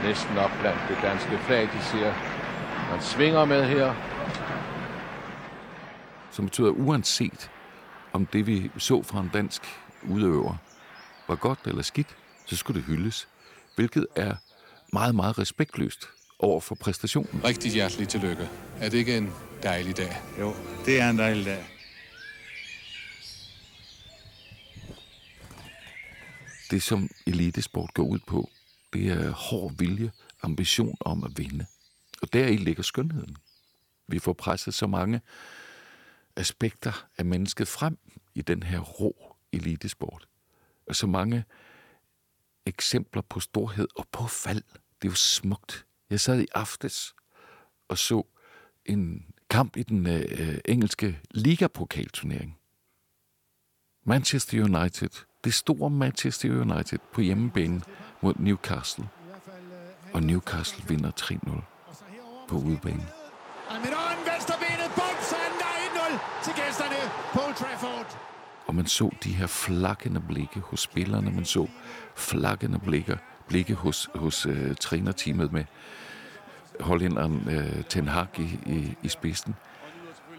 Næsten 0.05 0.39
op 0.39 0.51
blandt 0.61 0.81
det 0.89 0.99
danske 1.03 1.39
flag, 1.39 1.63
de 1.63 1.83
siger, 1.83 2.15
man 2.91 3.03
svinger 3.03 3.45
med 3.45 3.65
her. 3.65 3.95
Som 6.31 6.45
betyder, 6.45 6.71
uanset 6.71 7.51
om 8.13 8.27
det, 8.27 8.47
vi 8.47 8.71
så 8.79 9.03
fra 9.03 9.21
en 9.21 9.31
dansk 9.35 9.63
udøver, 10.03 10.57
var 11.29 11.35
godt 11.35 11.59
eller 11.65 11.83
skidt, 11.83 12.17
så 12.47 12.57
skulle 12.57 12.81
det 12.81 12.87
hyldes. 12.87 13.29
Hvilket 13.77 14.07
er 14.17 14.35
meget, 14.93 15.15
meget 15.15 15.39
respektløst 15.39 16.09
over 16.39 16.61
for 16.61 16.75
præstationen. 16.75 17.41
Rigtig 17.45 17.73
hjertelig 17.73 18.09
tillykke. 18.09 18.49
Er 18.81 18.89
det 18.89 18.99
ikke 18.99 19.17
en 19.17 19.33
dejlig 19.63 19.97
dag? 19.97 20.23
Jo, 20.41 20.55
det 20.87 21.01
er 21.01 21.11
en 21.11 21.19
dejlig 21.19 21.45
dag. 21.45 21.65
Det, 26.75 26.83
som 26.83 27.11
elitesport 27.27 27.95
går 27.95 28.03
ud 28.03 28.19
på, 28.19 28.51
det 28.93 29.09
er 29.09 29.31
hård 29.31 29.73
vilje, 29.79 30.13
ambition 30.43 30.97
om 31.01 31.25
at 31.25 31.31
vinde. 31.37 31.67
Og 32.23 32.33
deri 32.33 32.57
ligger 32.57 32.83
skønheden. 32.83 33.37
Vi 34.09 34.19
får 34.19 34.33
presset 34.33 34.75
så 34.75 34.87
mange 34.87 35.21
aspekter 36.37 37.07
af 37.19 37.25
mennesket 37.25 37.69
frem 37.69 37.99
i 38.35 38.43
den 38.43 38.63
her 38.63 38.81
rå 38.81 39.37
elitesport. 39.53 40.29
Og 40.87 40.97
så 40.97 41.07
mange 41.07 41.45
eksempler 42.67 43.23
på 43.23 43.41
storhed 43.41 43.89
og 43.97 44.07
på 44.13 44.27
fald. 44.27 44.63
Det 45.03 45.09
er 45.09 45.13
jo 45.13 45.15
smukt. 45.15 45.87
Jeg 46.11 46.21
sad 46.21 46.41
i 46.41 46.47
aftes 46.55 47.15
og 47.89 47.99
så 47.99 48.27
en 48.85 49.27
kamp 49.51 49.77
i 49.77 49.83
den 49.83 50.07
øh, 50.07 50.59
engelske 50.65 51.21
ligapokalturnering. 51.31 52.59
Manchester 54.05 54.63
United, 54.63 55.25
det 55.45 55.55
store 55.55 55.91
Manchester 55.91 56.49
United 56.51 56.99
på 57.13 57.21
hjemmebane 57.21 57.83
mod 58.21 58.35
Newcastle. 58.37 59.09
Og 60.13 60.23
Newcastle 60.23 60.85
vinder 60.89 61.11
3-0 61.21 62.47
på 62.49 62.57
udebane. 62.57 63.07
Almiron, 63.71 64.19
venstrebenet, 64.33 64.91
bum, 64.95 65.17
så 65.21 65.37
er 65.37 65.49
den 65.53 66.19
1-0 66.19 66.45
til 66.45 66.53
gæsterne 66.65 67.01
på 67.33 67.41
Trafford. 67.65 68.19
Og 68.67 68.75
man 68.75 68.87
så 68.87 69.11
de 69.25 69.33
her 69.33 69.47
flakkende 69.47 70.21
blikke 70.21 70.61
hos 70.61 70.81
spillerne. 70.81 71.31
Man 71.31 71.45
så 71.45 71.67
flakkende 72.15 72.79
blikke, 72.79 73.19
blikke 73.49 73.75
hos, 73.75 74.09
hos 74.15 74.47
uh, 74.47 74.75
trænerteamet 74.81 75.53
med 75.53 75.65
hollænderen 76.81 77.35
uh, 77.47 77.85
Ten 77.89 78.09
Hag 78.09 78.27
i, 78.39 78.59
i, 78.67 78.97
i 79.03 79.09
spidsen. 79.09 79.55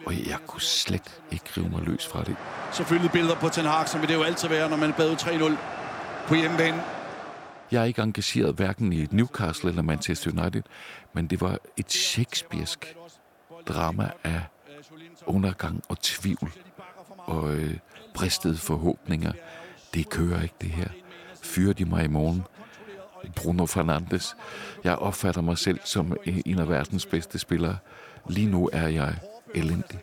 Og 0.06 0.28
jeg 0.28 0.38
kunne 0.48 0.62
slet 0.62 1.22
ikke 1.32 1.46
rive 1.58 1.70
mig 1.70 1.82
løs 1.82 2.08
fra 2.08 2.24
det. 2.24 2.36
Selvfølgelig 2.72 3.12
billeder 3.12 3.36
på 3.36 3.50
Ten 3.50 3.66
Hag, 3.66 3.90
som 3.90 4.02
vil 4.02 4.10
det 4.10 4.16
jo 4.16 4.24
altid 4.24 4.50
være, 4.50 4.70
når 4.70 4.78
man 4.78 4.90
er 4.90 4.94
bagud 4.94 5.16
3-0 5.16 6.28
på 6.28 6.36
hjemmebane. 6.36 6.84
Jeg 7.72 7.82
er 7.82 7.86
ikke 7.86 8.02
engageret 8.02 8.56
hverken 8.56 8.94
i 8.94 9.08
Newcastle 9.12 9.70
eller 9.70 9.82
Manchester 9.82 10.32
United, 10.32 10.62
men 11.14 11.28
det 11.28 11.42
var 11.42 11.58
et 11.78 11.92
shakespearsk 11.92 12.96
drama 13.68 14.12
af 14.24 14.42
undergang 15.26 15.84
og 15.90 16.00
tvivl 16.02 16.52
og 17.18 17.54
øh, 17.54 17.78
bristede 18.14 18.58
forhåbninger. 18.58 19.32
Det 19.94 20.10
kører 20.10 20.42
ikke, 20.42 20.56
det 20.62 20.70
her. 20.70 20.88
Fyrer 21.44 21.74
de 21.74 21.86
mig 21.86 22.04
i 22.04 22.08
morgen? 22.08 22.44
Bruno 23.36 23.66
Fernandes. 23.66 24.36
Jeg 24.84 24.96
opfatter 24.96 25.42
mig 25.42 25.58
selv 25.58 25.80
som 25.86 26.18
en 26.46 26.60
af 26.60 26.70
verdens 26.70 27.06
bedste 27.06 27.40
spillere. 27.40 27.78
Lige 28.30 28.48
nu 28.48 28.70
er 28.74 28.88
jeg 28.88 29.16
elendig. 29.54 30.00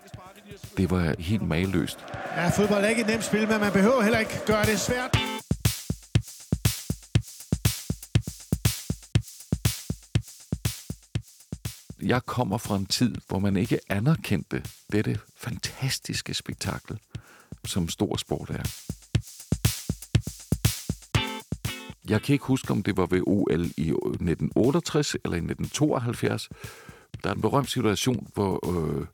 Det 0.76 0.90
var 0.90 1.14
helt 1.18 1.42
mageløst. 1.42 1.99
Ja, 2.37 2.49
fodbold 2.49 2.84
er 2.84 2.88
ikke 2.88 3.02
et 3.02 3.06
nemt 3.06 3.25
spil, 3.25 3.49
men 3.49 3.61
man 3.61 3.72
behøver 3.72 4.02
heller 4.02 4.18
ikke 4.18 4.40
gøre 4.46 4.64
det 4.64 4.80
svært. 4.80 5.18
Jeg 12.02 12.22
kommer 12.26 12.58
fra 12.58 12.76
en 12.76 12.87
tid, 12.87 13.14
hvor 13.28 13.38
man 13.38 13.56
ikke 13.56 13.78
anerkendte 13.88 14.62
dette 14.92 15.18
fantastiske 15.37 16.34
spektakel, 16.34 16.99
som 17.64 17.88
stor 17.88 18.16
sport 18.16 18.50
er. 18.50 18.62
Jeg 22.08 22.22
kan 22.22 22.32
ikke 22.32 22.44
huske, 22.44 22.70
om 22.70 22.82
det 22.82 22.96
var 22.96 23.06
ved 23.06 23.20
OL 23.26 23.64
i 23.76 23.88
1968 23.90 25.16
eller 25.25 25.37
i 25.37 25.38
1972. 25.38 26.49
Der 27.25 27.31
er 27.31 27.35
en 27.35 27.40
berømt 27.40 27.71
situation, 27.71 28.28
hvor 28.35 28.71
øh, 28.73 29.07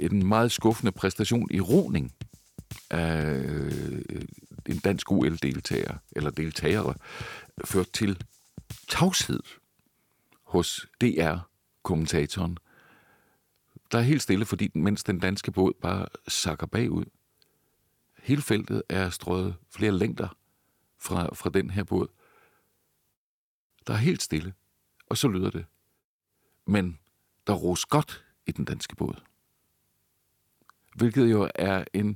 en 0.00 0.26
meget 0.26 0.52
skuffende 0.52 0.92
præstation 0.92 1.48
i 1.50 1.60
roning 1.60 2.12
af 2.90 3.24
øh, 3.24 4.02
en 4.66 4.78
dansk 4.78 5.12
OL-deltager, 5.12 5.96
eller 6.12 6.30
deltagere, 6.30 6.94
ført 7.64 7.92
til 7.92 8.22
tavshed 8.88 9.40
hos 10.42 10.86
DR-kommentatoren. 11.00 12.58
Der 13.92 13.98
er 13.98 14.02
helt 14.02 14.22
stille, 14.22 14.46
fordi 14.46 14.70
mens 14.74 15.04
den 15.04 15.18
danske 15.18 15.52
båd 15.52 15.72
bare 15.82 16.06
sakker 16.28 16.66
bagud. 16.66 17.04
Hele 18.18 18.42
feltet 18.42 18.82
er 18.88 19.10
strøget 19.10 19.54
flere 19.70 19.92
længder 19.92 20.28
fra, 20.98 21.34
fra 21.34 21.50
den 21.50 21.70
her 21.70 21.84
båd. 21.84 22.08
Der 23.86 23.92
er 23.92 23.98
helt 23.98 24.22
stille, 24.22 24.54
og 25.06 25.16
så 25.16 25.28
lyder 25.28 25.50
det. 25.50 25.66
Men 26.66 26.99
der 27.46 27.52
ros 27.52 27.86
godt 27.86 28.24
i 28.46 28.52
den 28.52 28.64
danske 28.64 28.96
båd. 28.96 29.22
Hvilket 30.96 31.30
jo 31.30 31.50
er 31.54 31.84
en, 31.92 32.08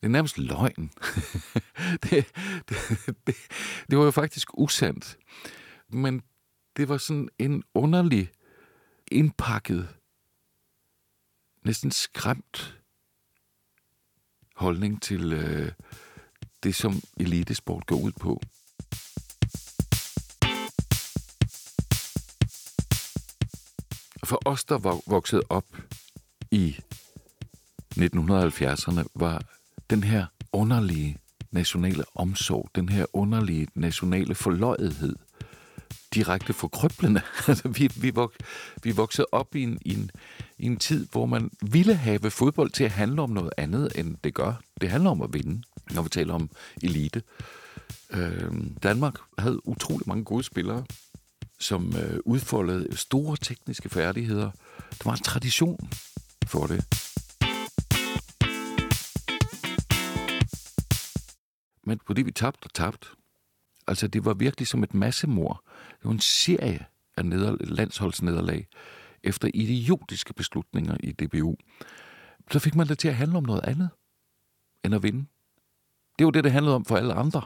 det 0.00 0.06
er 0.06 0.08
nærmest 0.08 0.38
løgn. 0.38 0.92
det, 2.02 2.26
det, 2.68 2.76
det, 3.26 3.36
det 3.90 3.98
var 3.98 4.04
jo 4.04 4.10
faktisk 4.10 4.48
usandt. 4.58 5.18
Men 5.88 6.22
det 6.76 6.88
var 6.88 6.96
sådan 6.96 7.28
en 7.38 7.62
underlig, 7.74 8.30
indpakket, 9.10 9.88
næsten 11.64 11.90
skræmt 11.90 12.78
holdning 14.56 15.02
til 15.02 15.32
øh, 15.32 15.72
det, 16.62 16.74
som 16.74 16.92
elitesport 17.16 17.86
går 17.86 17.96
ud 17.96 18.12
på. 18.20 18.40
For 24.28 24.42
os, 24.44 24.64
der 24.64 25.00
voksede 25.06 25.42
op 25.48 25.64
i 26.50 26.76
1970'erne, 27.96 29.04
var 29.14 29.42
den 29.90 30.02
her 30.02 30.26
underlige 30.52 31.18
nationale 31.50 32.04
omsorg, 32.14 32.70
den 32.74 32.88
her 32.88 33.06
underlige 33.12 33.68
nationale 33.74 34.34
forløjethed, 34.34 35.16
direkte 36.14 36.52
forkrøblende. 36.52 37.20
Altså, 37.48 37.68
vi, 37.68 37.90
vi, 37.96 38.10
vok, 38.10 38.34
vi 38.82 38.90
voksede 38.90 39.26
op 39.32 39.54
i 39.54 39.62
en, 39.62 39.78
i, 39.84 39.94
en, 39.94 40.10
i 40.58 40.66
en 40.66 40.76
tid, 40.76 41.06
hvor 41.12 41.26
man 41.26 41.50
ville 41.62 41.94
have 41.94 42.30
fodbold 42.30 42.70
til 42.70 42.84
at 42.84 42.90
handle 42.90 43.22
om 43.22 43.30
noget 43.30 43.50
andet, 43.56 43.92
end 43.94 44.16
det 44.24 44.34
gør. 44.34 44.60
Det 44.80 44.90
handler 44.90 45.10
om 45.10 45.22
at 45.22 45.32
vinde, 45.32 45.62
når 45.90 46.02
vi 46.02 46.08
taler 46.08 46.34
om 46.34 46.50
elite. 46.82 47.22
Øh, 48.10 48.52
Danmark 48.82 49.14
havde 49.38 49.68
utrolig 49.68 50.08
mange 50.08 50.24
gode 50.24 50.44
spillere, 50.44 50.84
som 51.60 51.96
øh, 51.96 52.20
udfoldede 52.24 52.96
store 52.96 53.36
tekniske 53.36 53.88
færdigheder. 53.88 54.50
Der 54.90 55.04
var 55.04 55.12
en 55.12 55.22
tradition 55.22 55.90
for 56.46 56.66
det. 56.66 56.84
Men 61.84 62.00
fordi 62.06 62.22
vi 62.22 62.30
tabte 62.30 62.66
og 62.66 62.74
tabte, 62.74 63.08
altså 63.86 64.08
det 64.08 64.24
var 64.24 64.34
virkelig 64.34 64.66
som 64.68 64.82
et 64.82 64.94
massemord. 64.94 65.62
Det 65.90 66.04
var 66.04 66.10
en 66.10 66.20
serie 66.20 66.86
af 67.16 67.24
neder, 67.24 67.56
landsholdsnederlag 67.60 68.66
efter 69.22 69.50
idiotiske 69.54 70.34
beslutninger 70.34 70.96
i 71.00 71.12
DBU. 71.12 71.56
Så 72.50 72.58
fik 72.58 72.74
man 72.74 72.88
det 72.88 72.98
til 72.98 73.08
at 73.08 73.16
handle 73.16 73.36
om 73.38 73.44
noget 73.44 73.64
andet 73.64 73.90
end 74.84 74.94
at 74.94 75.02
vinde. 75.02 75.26
Det 76.18 76.24
var 76.24 76.30
det, 76.30 76.44
det 76.44 76.52
handlede 76.52 76.76
om 76.76 76.84
for 76.84 76.96
alle 76.96 77.14
andre. 77.14 77.42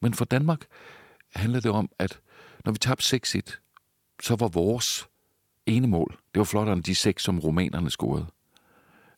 Men 0.00 0.14
for 0.14 0.24
Danmark 0.24 0.66
handlede 1.34 1.62
det 1.62 1.70
om, 1.70 1.90
at 1.98 2.20
når 2.64 2.72
vi 2.72 2.78
tabte 2.78 3.16
6-1, 3.16 3.40
så 4.22 4.36
var 4.36 4.48
vores 4.48 5.08
ene 5.66 5.86
mål, 5.86 6.18
det 6.34 6.38
var 6.38 6.44
flottere 6.44 6.76
end 6.76 6.84
de 6.84 6.94
seks, 6.94 7.22
som 7.22 7.40
romanerne 7.40 7.90
scorede. 7.90 8.26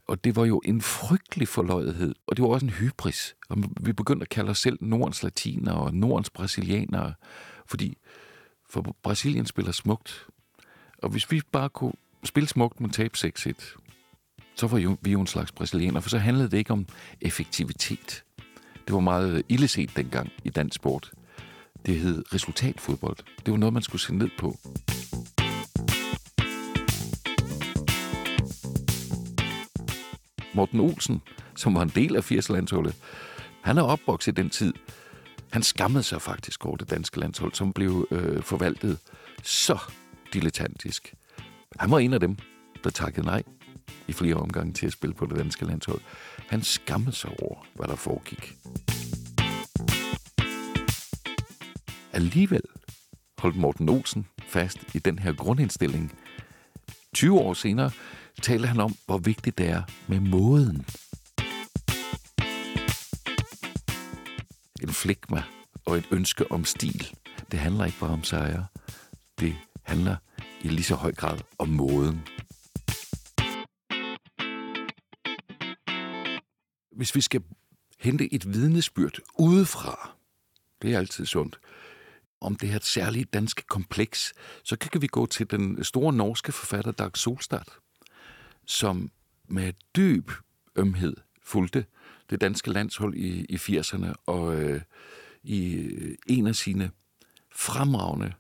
Og 0.07 0.25
det 0.25 0.37
var 0.37 0.45
jo 0.45 0.63
en 0.65 0.81
frygtelig 0.81 1.49
forløjethed, 1.49 2.15
og 2.27 2.37
det 2.37 2.43
var 2.43 2.49
også 2.49 2.67
en 2.67 2.73
hybris. 2.73 3.37
Og 3.49 3.57
vi 3.81 3.93
begyndte 3.93 4.25
at 4.25 4.29
kalde 4.29 4.51
os 4.51 4.59
selv 4.59 4.79
Nordens 4.81 5.23
latiner 5.23 5.73
og 5.73 5.95
Nordens 5.95 6.31
brasilianere, 6.31 7.15
fordi 7.67 7.97
for 8.71 8.97
Brasilien 9.03 9.47
spiller 9.47 9.73
smukt. 9.73 10.27
Og 11.03 11.11
hvis 11.11 11.31
vi 11.31 11.41
bare 11.53 11.69
kunne 11.69 11.93
spille 12.25 12.49
smukt, 12.49 12.81
men 12.81 12.91
tabe 12.91 13.17
6-1, 13.17 13.77
så 14.55 14.67
var 14.67 14.97
vi 15.03 15.13
jo 15.13 15.21
en 15.21 15.27
slags 15.27 15.53
brasilianer, 15.53 16.01
for 16.01 16.11
så 16.11 16.19
handlede 16.19 16.51
det 16.51 16.59
ikke 16.59 16.73
om 16.73 16.87
effektivitet. 17.21 18.25
Det 18.87 18.95
var 18.95 19.01
meget 19.01 19.43
illeset 19.49 19.97
dengang 19.97 20.29
i 20.45 20.51
dansk 20.51 20.77
sport. 20.77 21.13
Det 21.87 21.97
hed 21.97 22.35
resultatfodbold. 22.35 23.17
Det 23.47 23.53
var 23.53 23.59
noget, 23.59 23.73
man 23.73 23.83
skulle 23.83 24.03
se 24.03 24.15
ned 24.15 24.31
på. 24.39 24.57
Morten 30.55 30.81
Olsen, 30.81 31.23
som 31.57 31.75
var 31.75 31.83
en 31.83 31.93
del 31.95 32.17
af 32.17 32.33
80-landsholdet, 32.33 32.95
han 33.63 33.79
er 33.79 33.83
opvokset 33.83 34.33
i 34.33 34.35
den 34.43 34.51
tid. 34.51 34.73
Han 35.53 35.63
skammede 35.63 36.03
sig 36.03 36.23
faktisk 36.23 36.67
over 36.67 36.77
det 36.77 36.91
danske 36.91 37.21
landshold, 37.21 37.55
som 37.55 37.73
blev 37.73 38.09
øh, 38.11 38.43
forvaltet 38.43 38.99
så 39.43 39.79
dilettantisk. 40.33 41.15
Han 41.79 41.91
var 41.91 41.99
en 41.99 42.13
af 42.13 42.21
dem, 42.21 42.37
der 42.85 42.91
takkede 42.91 43.27
nej 43.27 43.43
i 44.09 44.13
flere 44.13 44.35
omgange 44.35 44.73
til 44.73 44.87
at 44.87 44.93
spille 44.93 45.15
på 45.15 45.27
det 45.27 45.37
danske 45.39 45.65
landshold. 45.65 46.01
Han 46.49 46.63
skammede 46.63 47.13
sig 47.13 47.31
over, 47.43 47.67
hvad 47.75 47.87
der 47.89 47.97
foregik. 47.97 48.55
Alligevel 52.21 52.63
holdt 53.39 53.57
Morten 53.57 53.89
Olsen 53.89 54.27
fast 54.43 54.95
i 54.95 54.99
den 54.99 55.19
her 55.19 55.33
grundindstilling. 55.33 56.13
20 57.15 57.39
år 57.39 57.55
senere 57.55 57.91
taler 58.43 58.67
han 58.67 58.81
om, 58.81 58.95
hvor 59.07 59.19
vigtigt 59.19 59.59
det 59.59 59.69
er 59.69 59.83
med 60.09 60.21
måden. 60.21 60.77
En 64.83 64.89
flegma 64.89 65.43
og 65.87 65.99
et 65.99 66.09
ønske 66.11 66.53
om 66.53 66.65
stil. 66.65 67.17
Det 67.51 67.59
handler 67.59 67.85
ikke 67.85 67.99
bare 68.01 68.11
om 68.11 68.25
sejre. 68.25 68.67
Det 69.39 69.57
handler 69.83 70.17
i 70.63 70.69
lige 70.69 70.85
så 70.85 70.95
høj 70.95 71.13
grad 71.13 71.39
om 71.59 71.69
måden. 71.69 72.23
Hvis 76.97 77.15
vi 77.15 77.21
skal 77.21 77.43
hente 77.99 78.35
et 78.35 78.53
vidnesbyrd 78.53 79.19
udefra, 79.39 80.17
det 80.83 80.95
er 80.95 80.99
altid 80.99 81.27
sundt, 81.27 81.61
om 82.41 82.57
det 82.57 82.69
her 82.69 82.79
særlige 82.83 83.25
danske 83.25 83.63
kompleks, 83.63 84.33
så 84.63 84.77
kan 84.77 85.03
vi 85.03 85.07
gå 85.07 85.27
til 85.27 85.51
den 85.51 85.85
store 85.85 86.13
norske 86.13 86.53
forfatter 86.53 86.93
Dag 86.93 87.11
Solstad, 87.15 87.65
som 88.67 89.11
med 89.49 89.73
dyb 89.97 90.31
ømhed 90.77 91.17
fulgte 91.43 91.85
det 92.31 92.41
danske 92.41 92.71
landshold 92.71 93.15
i, 93.15 93.47
i 93.49 93.57
80'erne, 93.57 94.13
og 94.27 94.55
øh, 94.55 94.81
i 95.43 95.75
øh, 95.75 96.15
en 96.27 96.47
af 96.47 96.55
sine 96.55 96.91
fremragende 97.55 98.33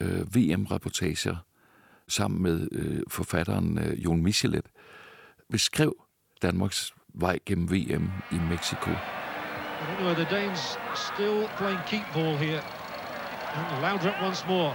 øh, 0.00 0.36
VM-reportager 0.36 1.36
sammen 2.08 2.42
med 2.42 2.68
øh, 2.72 3.02
forfatteren 3.08 3.78
øh, 3.78 4.04
Jon 4.04 4.22
Michelet, 4.22 4.66
beskrev 5.50 6.04
Danmarks 6.42 6.94
vej 7.14 7.38
gennem 7.46 7.70
VM 7.70 8.10
i 8.32 8.38
Mexico. 8.50 8.90
the 10.14 10.24
Danes 10.30 10.78
still 10.94 11.48
playing 11.58 11.80
keep 11.86 12.04
ball 12.14 12.36
here. 12.36 12.79
Laudrup 13.82 14.14
once 14.22 14.44
more. 14.48 14.74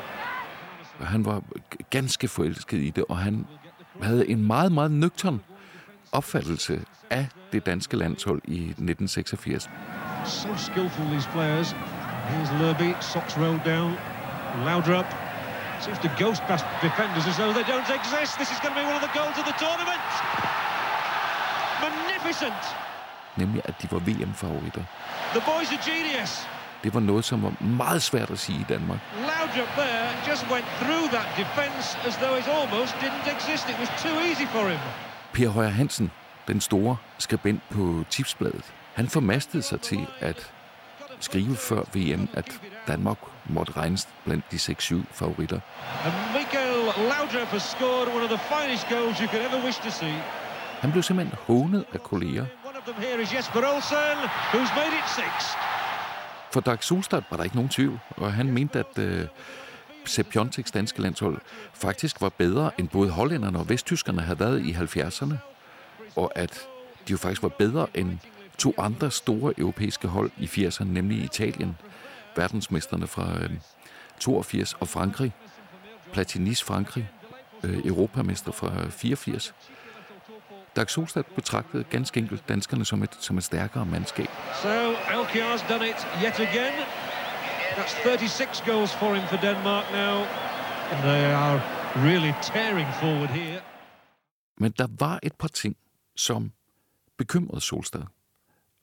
Han 1.01 1.25
var 1.25 1.41
ganske 1.89 2.27
forelsket 2.27 2.77
i 2.77 2.89
det, 2.89 3.05
og 3.09 3.17
han 3.17 3.47
havde 4.01 4.29
en 4.29 4.47
meget, 4.47 4.71
meget 4.71 4.91
nøgtern 4.91 5.41
opfattelse 6.11 6.81
af 7.09 7.27
det 7.51 7.65
danske 7.65 7.97
landshold 7.97 8.41
i 8.43 8.59
1986. 8.59 9.69
So 10.25 10.49
skillful, 10.57 11.05
these 11.05 11.29
players. 11.29 11.75
Here's 12.31 12.51
Lerby, 12.61 12.95
socks 13.01 13.37
rolled 13.37 13.63
down. 13.65 13.91
Laudrup 14.65 15.05
seems 15.79 15.99
to 15.99 16.09
ghost 16.23 16.41
past 16.49 16.65
defenders 16.81 17.25
as 17.31 17.35
though 17.39 17.53
they 17.57 17.65
don't 17.73 17.89
exist. 17.99 18.31
This 18.41 18.49
is 18.53 18.59
going 18.63 18.73
to 18.75 18.79
be 18.81 18.85
one 18.91 18.97
of 18.99 19.03
the 19.07 19.13
goals 19.19 19.35
of 19.41 19.45
the 19.49 19.57
tournament. 19.65 20.03
Magnificent. 21.85 22.61
Nemlig, 23.35 23.61
at 23.65 23.81
de 23.81 23.87
var 23.91 23.99
VM-favoritter. 23.99 24.83
The 25.35 25.43
boys 25.51 25.69
are 25.75 25.83
genius. 25.91 26.47
Det 26.83 26.93
var 26.93 26.99
noget, 26.99 27.25
som 27.25 27.43
var 27.43 27.53
meget 27.59 28.01
svært 28.01 28.29
at 28.29 28.39
sige 28.39 28.59
i 28.59 28.65
Danmark. 28.69 28.99
Laudrup 29.19 29.67
there 29.77 30.09
just 30.29 30.45
went 30.51 30.65
through 30.81 31.05
that 31.11 31.27
defence 31.37 31.97
as 32.07 32.15
though 32.15 32.39
it 32.39 32.47
almost 32.47 32.93
didn't 32.95 33.35
exist. 33.35 33.69
It 33.69 33.77
was 33.79 33.89
too 34.03 34.19
easy 34.29 34.45
for 34.45 34.69
him. 34.69 34.79
Per 35.33 35.49
Højer 35.49 35.69
Hansen, 35.69 36.11
den 36.47 36.61
store 36.61 36.97
skribent 37.17 37.61
på 37.69 38.03
Tipsbladet, 38.09 38.73
han 38.93 39.07
formastede 39.07 39.63
sig 39.63 39.81
til 39.81 40.07
at 40.19 40.51
skrive 41.19 41.55
før 41.55 41.81
VM, 41.93 42.29
at 42.33 42.59
Danmark 42.87 43.17
måtte 43.45 43.73
regnes 43.77 44.07
blandt 44.25 44.51
de 44.51 44.55
6-7 44.55 44.95
favoritter. 45.11 45.59
And 46.05 46.13
Michael 46.37 46.79
Laudrup 47.11 47.47
has 47.47 47.63
scored 47.63 48.07
one 48.15 48.23
of 48.23 48.29
the 48.29 48.41
finest 48.53 48.89
goals 48.89 49.19
you 49.21 49.27
could 49.27 49.43
ever 49.49 49.65
wish 49.65 49.81
to 49.81 49.91
see. 49.91 50.15
Han 50.79 50.91
blev 50.91 51.03
simpelthen 51.03 51.37
hånet 51.47 51.85
af 51.93 52.03
kolleger. 52.03 52.45
One 52.69 52.77
of 52.77 52.83
them 52.83 52.95
here 53.05 53.21
is 53.21 53.33
Jesper 53.33 53.61
Olsen, 53.73 54.17
who's 54.53 54.71
made 54.81 54.93
it 54.99 55.07
six. 55.19 55.31
For 56.55 56.61
Dag 56.61 56.83
Solstad 56.83 57.21
var 57.29 57.37
der 57.37 57.43
ikke 57.43 57.55
nogen 57.55 57.69
tvivl, 57.69 57.99
og 58.09 58.33
han 58.33 58.53
mente, 58.53 58.79
at 58.79 58.97
øh, 58.97 59.27
Sepp 60.05 60.33
danske 60.73 61.01
landshold 61.01 61.37
faktisk 61.73 62.21
var 62.21 62.29
bedre 62.29 62.71
end 62.77 62.89
både 62.89 63.09
hollænderne 63.09 63.59
og 63.59 63.69
vesttyskerne 63.69 64.21
havde 64.21 64.39
været 64.39 64.61
i 64.65 64.71
70'erne, 64.71 65.35
og 66.15 66.31
at 66.35 66.67
de 67.07 67.11
jo 67.11 67.17
faktisk 67.17 67.43
var 67.43 67.49
bedre 67.49 67.87
end 67.93 68.17
to 68.57 68.73
andre 68.77 69.11
store 69.11 69.53
europæiske 69.57 70.07
hold 70.07 70.31
i 70.37 70.45
80'erne, 70.45 70.83
nemlig 70.83 71.23
Italien, 71.23 71.77
verdensmesterne 72.35 73.07
fra 73.07 73.43
øh, 73.43 73.49
82 74.19 74.73
og 74.73 74.87
Frankrig, 74.87 75.33
Platinis 76.13 76.63
Frankrig, 76.63 77.09
øh, 77.63 77.77
europamester 77.85 78.51
fra 78.51 78.89
84. 78.89 79.53
Dag 80.75 80.89
Solstad 80.89 81.23
betragtede 81.35 81.83
ganske 81.83 82.19
enkelt 82.19 82.49
danskerne 82.49 82.85
som 82.85 83.03
et, 83.03 83.17
som 83.19 83.37
et 83.37 83.43
stærkere 83.43 83.85
mandskab. 83.85 84.27
So 84.61 84.93
Alkjaer's 84.93 85.73
done 85.73 85.89
it 85.89 86.07
yet 86.23 86.39
again. 86.39 86.73
That's 87.77 88.03
36 88.03 88.61
goals 88.65 88.95
for 88.95 89.15
him 89.15 89.27
for 89.27 89.37
Denmark 89.37 89.85
now. 89.91 90.15
And 90.91 90.99
they 91.03 91.25
are 91.33 91.61
really 91.95 92.33
tearing 92.41 92.87
forward 92.93 93.29
here. 93.29 93.61
Men 94.57 94.71
der 94.71 94.87
var 94.99 95.19
et 95.23 95.35
par 95.35 95.47
ting, 95.47 95.77
som 96.15 96.51
bekymrede 97.17 97.61
Solstad. 97.61 98.03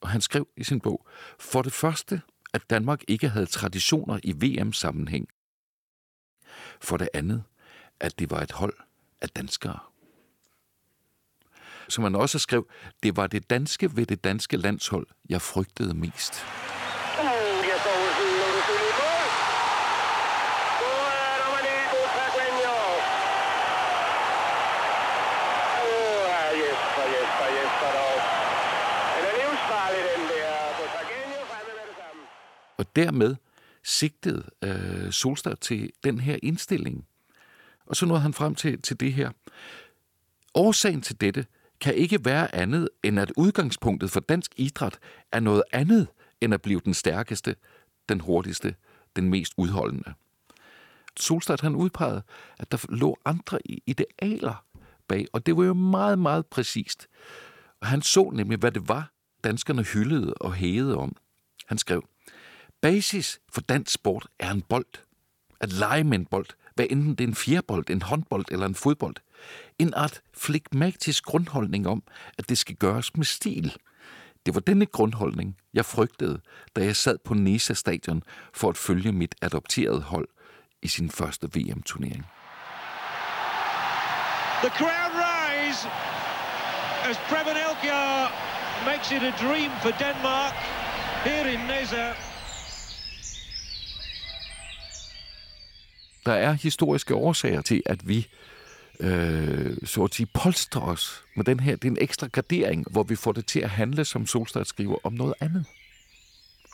Og 0.01 0.09
han 0.09 0.21
skrev 0.21 0.49
i 0.57 0.65
sin 0.65 0.81
bog, 0.81 1.07
for 1.39 1.63
det 1.63 1.73
første, 1.73 2.23
at 2.55 2.71
Danmark 2.71 3.03
ikke 3.09 3.29
havde 3.29 3.47
traditioner 3.47 4.21
i 4.23 4.33
VM-sammenhæng. 4.33 5.29
For 6.81 6.97
det 6.97 7.09
andet, 7.15 7.45
at 8.01 8.19
det 8.19 8.31
var 8.31 8.41
et 8.41 8.53
hold 8.53 8.75
af 9.21 9.29
danskere 9.29 9.79
som 11.89 12.05
han 12.05 12.15
også 12.15 12.39
skrev, 12.39 12.69
det 13.03 13.17
var 13.17 13.27
det 13.27 13.51
danske 13.51 13.97
ved 13.97 14.07
det 14.07 14.25
danske 14.25 14.57
landshold, 14.57 15.07
jeg 15.29 15.43
frygtede 15.43 15.95
mest. 15.95 16.45
Og 32.79 32.97
dermed 32.97 33.37
sigtede 33.85 34.45
øh, 34.65 35.13
Solstad 35.13 35.57
til 35.57 35.91
den 36.05 36.21
her 36.21 36.37
indstilling. 36.43 37.07
Og 37.87 37.97
så 37.97 38.07
nåede 38.07 38.23
han 38.23 38.35
frem 38.35 38.55
til, 38.55 38.83
til 38.83 39.01
det 39.01 39.13
her. 39.13 39.31
Årsagen 40.55 41.03
til 41.03 41.21
dette 41.21 41.47
kan 41.83 41.95
ikke 41.95 42.25
være 42.25 42.55
andet, 42.55 42.89
end 43.03 43.21
at 43.21 43.33
udgangspunktet 43.37 44.11
for 44.11 44.21
dansk 44.21 44.53
idræt 44.57 44.99
er 45.33 45.41
noget 45.41 45.63
andet, 45.73 46.09
end 46.41 46.55
at 46.55 46.63
blive 46.63 46.81
den 46.85 46.95
stærkeste, 46.95 47.57
den 48.09 48.21
hurtigste, 48.21 48.75
den 49.17 49.29
mest 49.31 49.53
udholdende. 49.57 50.15
Solstad 51.17 51.57
han 51.61 51.75
udpegede, 51.75 52.23
at 52.59 52.73
der 52.73 52.87
lå 52.89 53.19
andre 53.25 53.59
idealer 53.87 54.65
bag, 55.09 55.27
og 55.33 55.47
det 55.47 55.57
var 55.57 55.65
jo 55.65 55.75
meget, 55.75 56.19
meget 56.19 56.47
præcist. 56.47 57.09
Og 57.81 57.87
han 57.87 58.03
så 58.03 58.31
nemlig, 58.35 58.59
hvad 58.59 58.73
det 58.73 58.89
var, 58.89 59.13
danskerne 59.45 59.83
hyldede 59.83 60.35
og 60.35 60.53
hævede 60.55 60.97
om. 60.97 61.17
Han 61.67 61.79
skrev, 61.79 62.05
Basis 62.81 63.41
for 63.53 63.61
dansk 63.61 63.93
sport 63.93 64.27
er 64.39 64.51
en 64.51 64.63
bold. 64.63 64.87
At 65.61 65.73
lege 65.73 66.05
med 66.05 66.19
en 66.19 66.27
bold, 66.27 66.47
hvad 66.75 66.87
enten 66.91 67.15
det 67.15 67.25
er 67.25 67.29
en 67.29 67.35
fjerbold, 67.35 67.91
en 67.91 68.03
håndbold 68.03 68.45
eller 68.51 68.67
en 68.67 68.75
fodbold. 68.75 69.17
En 69.79 69.95
art 69.95 70.21
flegmatisk 70.35 71.25
grundholdning 71.25 71.89
om, 71.89 72.03
at 72.39 72.49
det 72.49 72.59
skal 72.59 72.77
gøres 72.77 73.17
med 73.17 73.25
stil. 73.25 73.77
Det 74.47 74.55
var 74.55 74.61
denne 74.61 74.87
grundholdning, 74.87 75.57
jeg 75.75 75.85
frygtede, 75.85 76.41
da 76.77 76.85
jeg 76.85 76.97
sad 76.97 77.19
på 77.25 77.35
Nesa 77.35 77.75
stadion 77.75 78.23
for 78.55 78.69
at 78.69 78.77
følge 78.77 79.13
mit 79.13 79.35
adopterede 79.43 80.03
hold 80.03 80.29
i 80.83 80.89
sin 80.89 81.11
første 81.11 81.49
VM-turnering. 81.55 82.27
The 84.63 84.71
crowd 84.71 85.13
rise 85.27 85.89
as 87.05 87.17
Preben 87.29 87.57
Elkjær 87.57 88.31
makes 88.87 89.13
it 89.13 89.23
a 89.23 89.33
dream 89.45 89.71
for 89.83 89.91
Denmark 89.91 90.55
here 91.25 91.53
in 91.53 91.61
Nesa. 91.61 92.32
Der 96.27 96.33
er 96.33 96.53
historiske 96.53 97.15
årsager 97.15 97.61
til, 97.61 97.83
at 97.87 98.09
vi 98.09 98.29
øh, 99.01 99.77
så 99.85 100.05
at 100.05 100.15
sige, 100.15 100.27
polstrer 100.35 100.83
os 100.83 101.23
med 101.35 101.45
den 101.45 101.61
her. 101.61 101.77
Det 101.77 101.85
er 101.85 101.91
en 101.91 101.99
ekstra 102.01 102.27
gradering, 102.27 102.87
hvor 102.91 103.03
vi 103.03 103.17
får 103.17 103.33
det 103.33 103.47
til 103.47 103.61
at 103.61 103.71
handle, 103.71 104.05
som 104.05 104.27
Solstad 104.27 104.65
skriver, 104.65 104.97
om 105.05 105.13
noget 105.13 105.35
andet. 105.41 105.65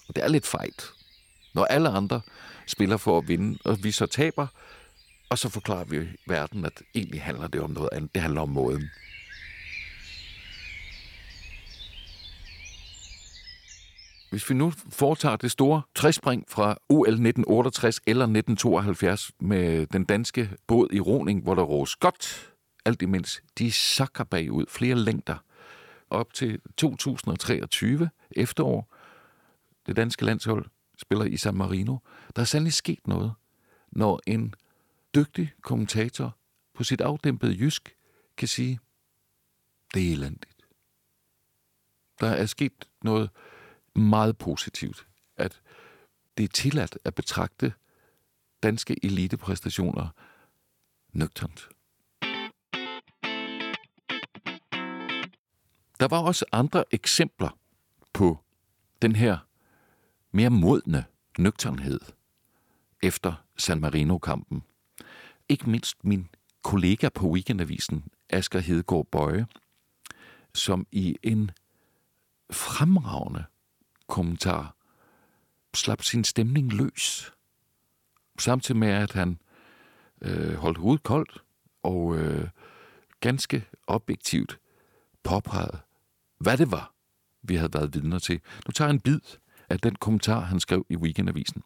Og 0.09 0.17
det 0.17 0.25
er 0.25 0.29
lidt 0.29 0.47
fejt. 0.47 0.91
Når 1.55 1.65
alle 1.65 1.89
andre 1.89 2.21
spiller 2.67 2.97
for 2.97 3.19
at 3.19 3.29
vinde, 3.29 3.59
og 3.65 3.85
vi 3.85 3.91
så 3.91 4.07
taber, 4.07 4.47
og 5.29 5.39
så 5.39 5.49
forklarer 5.49 5.85
vi 5.85 6.09
verden, 6.27 6.65
at 6.65 6.83
egentlig 6.95 7.23
handler 7.23 7.47
det 7.49 7.61
om 7.61 7.71
noget 7.71 7.89
andet. 7.93 8.15
Det 8.15 8.23
handler 8.23 8.41
om 8.41 8.49
måden. 8.49 8.91
Hvis 14.31 14.51
vi 14.51 14.55
nu 14.55 14.73
foretager 14.91 15.37
det 15.37 15.51
store 15.51 15.83
træspring 15.95 16.45
fra 16.49 16.77
OL 16.89 17.09
1968 17.09 18.01
eller 18.07 18.25
1972 18.25 19.33
med 19.41 19.87
den 19.87 20.05
danske 20.05 20.51
båd 20.67 20.89
i 20.93 21.01
roning, 21.01 21.43
hvor 21.43 21.55
der 21.55 21.63
rås 21.63 21.97
godt, 21.97 22.53
alt 22.85 23.03
imens 23.03 23.43
de 23.59 23.73
sakker 23.73 24.25
bagud 24.25 24.65
flere 24.69 24.95
længder 24.95 25.37
op 26.11 26.35
til 26.35 26.61
2023 26.77 28.11
efterår. 28.31 28.95
Det 29.87 29.97
danske 29.97 30.25
landshold 30.25 30.65
spiller 30.99 31.25
i 31.25 31.37
San 31.37 31.55
Marino. 31.55 31.97
Der 32.37 32.43
er 32.43 32.47
sandelig 32.47 32.73
sket 32.73 33.07
noget, 33.07 33.33
når 33.93 34.21
en 34.27 34.55
dygtig 35.15 35.53
kommentator 35.63 36.37
på 36.75 36.85
sit 36.85 37.01
afdæmpede 37.01 37.57
jysk 37.59 37.97
kan 38.37 38.49
sige, 38.49 38.79
det 39.95 40.09
er 40.09 40.13
elendigt. 40.13 40.67
Der 42.21 42.29
er 42.29 42.47
sket 42.47 42.89
noget 43.03 43.31
meget 43.99 44.39
positivt, 44.39 45.07
at 45.37 45.61
det 46.39 46.45
er 46.45 46.49
tilladt 46.49 46.99
at 47.05 47.15
betragte 47.15 47.73
danske 48.63 49.05
elitepræstationer 49.05 50.09
nøgternt. 51.13 51.69
Der 56.01 56.09
var 56.09 56.23
også 56.23 56.45
andre 56.53 56.85
eksempler 56.91 57.59
på 58.13 58.39
den 59.03 59.17
her 59.17 59.39
mere 60.31 60.51
modne 60.51 61.05
nøgternhed 61.39 62.01
efter 63.03 63.45
San 63.57 63.81
Marino-kampen. 63.81 64.63
Ikke 65.49 65.71
mindst 65.71 66.05
min 66.05 66.29
kollega 66.63 67.09
på 67.09 67.29
Weekendavisen, 67.29 68.05
Asger 68.31 68.59
Hedegaard 68.59 69.07
Bøje, 69.07 69.47
som 70.55 70.87
i 70.93 71.17
en 71.23 71.51
fremragende 72.51 73.45
kommentar 74.09 74.75
slap 75.75 76.03
sin 76.03 76.25
stemning 76.25 76.73
løs. 76.73 77.33
Samtidig 78.39 78.79
med, 78.79 78.89
at 78.89 79.13
han 79.13 79.39
øh, 80.23 80.55
holdt 80.55 80.79
hovedet 80.79 81.03
koldt 81.03 81.43
og 81.83 82.17
øh, 82.17 82.49
ganske 83.21 83.67
objektivt 83.87 84.59
påpegede, 85.23 85.79
hvad 86.39 86.59
det 86.59 86.71
var, 86.71 86.93
vi 87.43 87.57
havde 87.57 87.75
været 87.75 87.95
vidner 87.95 88.19
til. 88.19 88.41
Nu 88.67 88.73
tager 88.73 88.89
jeg 88.89 88.95
en 88.95 89.01
bid 89.01 89.21
af 89.69 89.79
den 89.79 89.95
kommentar, 89.95 90.41
han 90.41 90.61
skrev 90.61 90.87
i 90.89 90.97
Weekendavisen. 90.97 91.63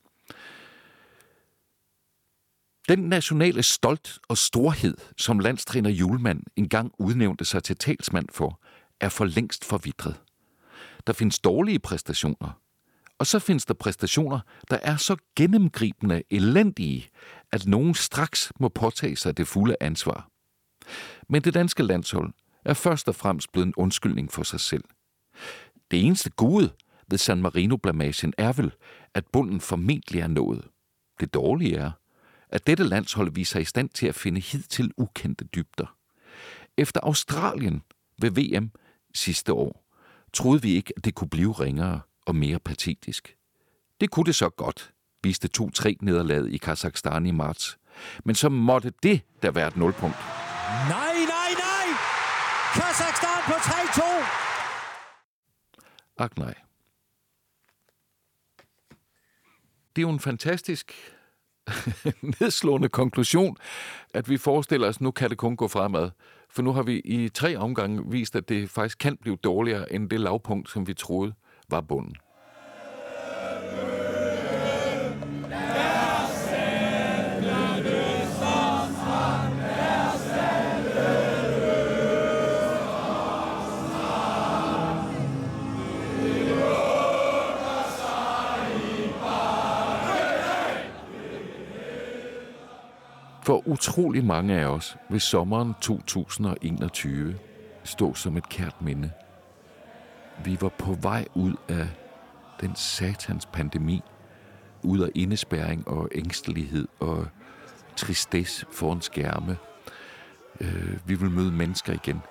Den 2.88 2.98
nationale 2.98 3.62
stolt 3.62 4.18
og 4.28 4.38
storhed, 4.38 4.96
som 5.16 5.38
landstræner 5.38 5.90
Julemand 5.90 6.42
engang 6.56 6.92
udnævnte 6.98 7.44
sig 7.44 7.62
til 7.62 7.76
talsmand 7.76 8.28
for, 8.32 8.60
er 9.00 9.08
for 9.08 9.24
længst 9.24 9.64
forvidret. 9.64 10.20
Der 11.06 11.12
findes 11.12 11.38
dårlige 11.38 11.78
præstationer, 11.78 12.60
og 13.18 13.26
så 13.26 13.38
findes 13.38 13.64
der 13.64 13.74
præstationer, 13.74 14.40
der 14.70 14.78
er 14.82 14.96
så 14.96 15.16
gennemgribende 15.36 16.22
elendige, 16.30 17.08
at 17.52 17.66
nogen 17.66 17.94
straks 17.94 18.52
må 18.60 18.68
påtage 18.68 19.16
sig 19.16 19.36
det 19.36 19.48
fulde 19.48 19.76
ansvar. 19.80 20.28
Men 21.28 21.42
det 21.42 21.54
danske 21.54 21.82
landshold 21.82 22.32
er 22.64 22.74
først 22.74 23.08
og 23.08 23.14
fremmest 23.14 23.52
blevet 23.52 23.66
en 23.66 23.74
undskyldning 23.76 24.32
for 24.32 24.42
sig 24.42 24.60
selv. 24.60 24.84
Det 25.90 26.06
eneste 26.06 26.30
gode 26.30 26.70
ved 27.08 27.18
San 27.18 27.42
Marino-blamagen 27.42 28.32
er 28.38 28.52
vel, 28.52 28.72
at 29.14 29.26
bunden 29.26 29.60
formentlig 29.60 30.20
er 30.20 30.26
nået. 30.26 30.68
Det 31.20 31.34
dårlige 31.34 31.76
er, 31.76 31.90
at 32.48 32.66
dette 32.66 32.84
landshold 32.84 33.32
viser 33.32 33.60
i 33.60 33.64
stand 33.64 33.88
til 33.88 34.06
at 34.06 34.14
finde 34.14 34.40
hidtil 34.40 34.92
ukendte 34.96 35.44
dybder. 35.44 35.96
Efter 36.78 37.00
Australien 37.02 37.82
ved 38.20 38.30
VM 38.30 38.70
sidste 39.14 39.52
år, 39.52 39.81
troede 40.32 40.62
vi 40.62 40.74
ikke, 40.74 40.92
at 40.96 41.04
det 41.04 41.14
kunne 41.14 41.30
blive 41.30 41.52
ringere 41.52 42.00
og 42.26 42.36
mere 42.36 42.58
patetisk. 42.58 43.36
Det 44.00 44.10
kunne 44.10 44.24
det 44.26 44.34
så 44.34 44.48
godt, 44.48 44.92
viste 45.22 45.48
2-3 45.58 45.94
nederlaget 46.00 46.52
i 46.52 46.56
Kazakhstan 46.56 47.26
i 47.26 47.30
marts. 47.30 47.78
Men 48.24 48.34
så 48.34 48.48
måtte 48.48 48.92
det 49.02 49.20
da 49.42 49.50
være 49.50 49.68
et 49.68 49.76
nulpunkt. 49.76 50.16
Nej, 50.88 51.14
nej, 51.14 51.50
nej! 51.64 51.86
Kazakhstan 52.74 53.42
på 53.46 53.52
3-2! 53.52 54.02
Ak 56.18 56.38
nej. 56.38 56.54
Det 59.96 60.02
er 60.02 60.06
jo 60.06 60.10
en 60.10 60.20
fantastisk 60.20 60.92
nedslående 62.40 62.88
konklusion, 62.88 63.56
at 64.14 64.28
vi 64.28 64.38
forestiller 64.38 64.88
os, 64.88 64.96
at 64.96 65.00
nu 65.00 65.10
kan 65.10 65.30
det 65.30 65.38
kun 65.38 65.56
gå 65.56 65.68
fremad. 65.68 66.10
For 66.52 66.62
nu 66.62 66.72
har 66.72 66.82
vi 66.82 67.00
i 67.04 67.28
tre 67.28 67.56
omgange 67.56 68.02
vist, 68.10 68.36
at 68.36 68.48
det 68.48 68.70
faktisk 68.70 68.98
kan 68.98 69.16
blive 69.16 69.36
dårligere 69.36 69.92
end 69.92 70.10
det 70.10 70.20
lavpunkt, 70.20 70.70
som 70.70 70.86
vi 70.86 70.94
troede 70.94 71.34
var 71.70 71.80
bunden. 71.80 72.14
For 93.42 93.68
utrolig 93.68 94.24
mange 94.24 94.58
af 94.58 94.66
os 94.66 94.96
vil 95.08 95.20
sommeren 95.20 95.74
2021 95.80 97.38
stå 97.84 98.14
som 98.14 98.36
et 98.36 98.48
kært 98.48 98.82
minde. 98.82 99.10
Vi 100.44 100.58
var 100.60 100.68
på 100.68 100.92
vej 100.92 101.24
ud 101.34 101.54
af 101.68 101.88
den 102.60 102.76
satans 102.76 103.46
pandemi, 103.46 104.02
ud 104.82 105.00
af 105.00 105.08
indespæring 105.14 105.88
og 105.88 106.08
ængstelighed 106.14 106.88
og 107.00 107.26
tristesse 107.96 108.66
foran 108.72 109.00
skærme. 109.00 109.56
Øh, 110.60 110.98
vi 111.06 111.14
vil 111.14 111.30
møde 111.30 111.52
mennesker 111.52 111.92
igen. 111.92 112.22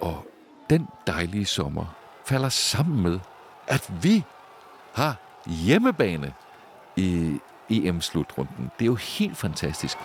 Og 0.00 0.26
den 0.70 0.86
dejlige 1.06 1.46
sommer 1.46 1.96
falder 2.26 2.48
sammen 2.48 3.02
med, 3.02 3.18
at 3.68 3.92
vi 4.02 4.24
har 4.94 5.16
hjemmebane 5.46 6.32
i 6.96 7.38
EM-slutrunden. 7.70 8.70
Det 8.78 8.84
er 8.84 8.86
jo 8.86 8.94
helt 8.94 9.36
fantastisk. 9.36 9.98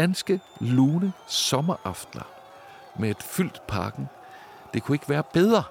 Danske 0.00 0.40
lune 0.60 1.12
sommeraftener 1.26 2.24
med 2.98 3.10
et 3.10 3.22
fyldt 3.22 3.66
parken. 3.68 4.08
Det 4.74 4.82
kunne 4.82 4.94
ikke 4.94 5.08
være 5.08 5.22
bedre. 5.22 5.62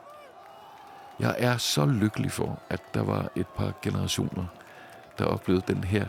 Jeg 1.19 1.35
er 1.37 1.57
så 1.57 1.85
lykkelig 1.85 2.31
for, 2.31 2.59
at 2.69 2.81
der 2.93 3.03
var 3.03 3.29
et 3.35 3.47
par 3.47 3.73
generationer, 3.81 4.45
der 5.17 5.25
oplevede 5.25 5.63
den 5.67 5.83
her 5.83 6.05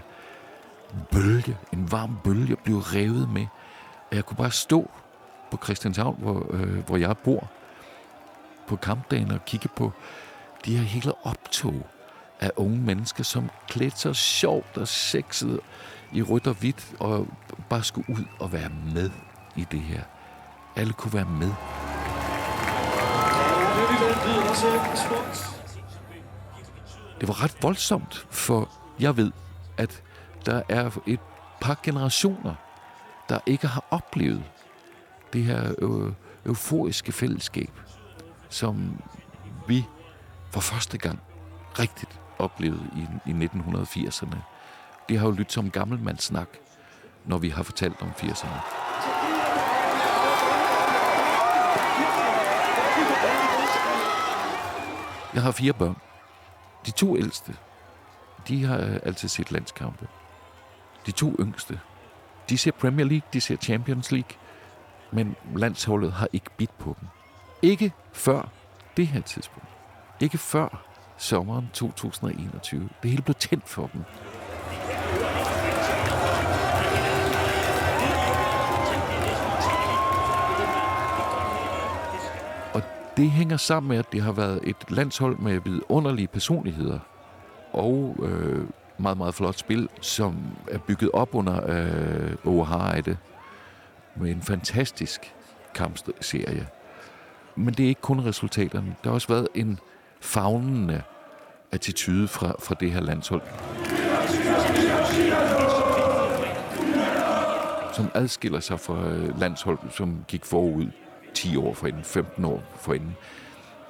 bølge, 1.10 1.58
en 1.72 1.92
varm 1.92 2.18
bølge, 2.24 2.56
blev 2.56 2.76
revet 2.76 3.28
med. 3.28 3.46
Og 4.10 4.16
jeg 4.16 4.24
kunne 4.24 4.36
bare 4.36 4.50
stå 4.50 4.90
på 5.50 5.58
Christianshavn, 5.64 6.16
hvor, 6.18 6.46
øh, 6.50 6.86
hvor 6.86 6.96
jeg 6.96 7.18
bor, 7.18 7.48
på 8.66 8.76
kampdagen 8.76 9.30
og 9.30 9.44
kigge 9.44 9.68
på 9.68 9.92
de 10.64 10.76
her 10.76 10.84
hele 10.84 11.12
optog 11.26 11.86
af 12.40 12.50
unge 12.56 12.78
mennesker, 12.78 13.24
som 13.24 13.50
klædte 13.68 13.98
sig 13.98 14.16
sjovt 14.16 14.78
og 14.78 14.88
sexet 14.88 15.60
i 16.12 16.22
rødt 16.22 16.46
og 16.46 16.54
hvidt, 16.54 16.94
og 17.00 17.26
bare 17.68 17.82
skulle 17.82 18.10
ud 18.10 18.24
og 18.38 18.52
være 18.52 18.70
med 18.94 19.10
i 19.56 19.66
det 19.72 19.80
her. 19.80 20.02
Alle 20.76 20.92
kunne 20.92 21.12
være 21.12 21.24
med. 21.24 21.52
Det 27.20 27.28
var 27.28 27.44
ret 27.44 27.56
voldsomt, 27.62 28.26
for 28.30 28.70
jeg 29.00 29.16
ved, 29.16 29.32
at 29.76 30.02
der 30.46 30.62
er 30.68 30.90
et 31.06 31.20
par 31.60 31.80
generationer, 31.82 32.54
der 33.28 33.38
ikke 33.46 33.66
har 33.66 33.84
oplevet 33.90 34.42
det 35.32 35.44
her 35.44 35.74
øh, 35.78 36.12
euforiske 36.46 37.12
fællesskab, 37.12 37.70
som 38.48 39.02
vi 39.68 39.84
for 40.50 40.60
første 40.60 40.98
gang 40.98 41.20
rigtigt 41.78 42.20
oplevede 42.38 42.90
i, 42.96 43.30
i 43.30 43.46
1980'erne. 43.46 44.36
Det 45.10 45.18
har 45.18 45.26
jo 45.26 45.32
lyttet 45.32 45.52
som 45.52 45.70
gammelmandssnak, 45.70 46.48
når 47.24 47.38
vi 47.38 47.48
har 47.48 47.62
fortalt 47.62 48.02
om 48.02 48.08
80'erne. 48.08 48.60
Jeg 55.34 55.42
har 55.42 55.50
fire 55.50 55.72
børn. 55.72 55.96
De 56.86 56.90
to 56.90 57.16
ældste, 57.16 57.56
de 58.48 58.64
har 58.64 58.76
altid 59.02 59.28
set 59.28 59.52
landskampe. 59.52 60.08
De 61.06 61.10
to 61.10 61.36
yngste, 61.40 61.80
de 62.48 62.58
ser 62.58 62.72
Premier 62.72 63.06
League, 63.06 63.28
de 63.32 63.40
ser 63.40 63.56
Champions 63.56 64.12
League, 64.12 64.30
men 65.12 65.36
landsholdet 65.56 66.12
har 66.12 66.28
ikke 66.32 66.50
bidt 66.56 66.78
på 66.78 66.96
dem. 67.00 67.08
Ikke 67.62 67.92
før 68.12 68.48
det 68.96 69.06
her 69.06 69.20
tidspunkt. 69.20 69.68
Ikke 70.20 70.38
før 70.38 70.84
sommeren 71.16 71.70
2021. 71.72 72.88
Det 73.02 73.10
hele 73.10 73.22
blev 73.22 73.34
tændt 73.34 73.68
for 73.68 73.90
dem. 73.92 74.04
Det 83.16 83.30
hænger 83.30 83.56
sammen 83.56 83.88
med, 83.88 83.98
at 83.98 84.12
det 84.12 84.22
har 84.22 84.32
været 84.32 84.60
et 84.62 84.76
landshold 84.88 85.38
med 85.38 85.60
vidunderlige 85.64 86.28
personligheder 86.28 86.98
og 87.72 88.16
øh, 88.22 88.64
meget, 88.98 89.18
meget 89.18 89.34
flot 89.34 89.58
spil, 89.58 89.88
som 90.00 90.36
er 90.70 90.78
bygget 90.78 91.10
op 91.12 91.34
under 91.34 91.60
øh, 91.68 92.34
Oahaide 92.44 93.16
med 94.16 94.30
en 94.30 94.42
fantastisk 94.42 95.34
kampserie. 95.74 96.66
Men 97.56 97.74
det 97.74 97.84
er 97.84 97.88
ikke 97.88 98.00
kun 98.00 98.24
resultaterne. 98.24 98.96
Der 99.04 99.10
har 99.10 99.14
også 99.14 99.28
været 99.28 99.48
en 99.54 99.78
fagnende 100.20 101.02
attitude 101.72 102.28
fra, 102.28 102.54
fra 102.58 102.74
det 102.80 102.92
her 102.92 103.00
landshold. 103.00 103.42
Som 107.92 108.10
adskiller 108.14 108.60
sig 108.60 108.80
fra 108.80 109.08
øh, 109.08 109.40
landshold, 109.40 109.78
som 109.90 110.24
gik 110.28 110.44
forud 110.44 110.86
10 111.34 111.56
år 111.56 111.74
forinden, 111.74 112.04
15 112.04 112.44
år 112.44 112.64
forinden. 112.76 113.12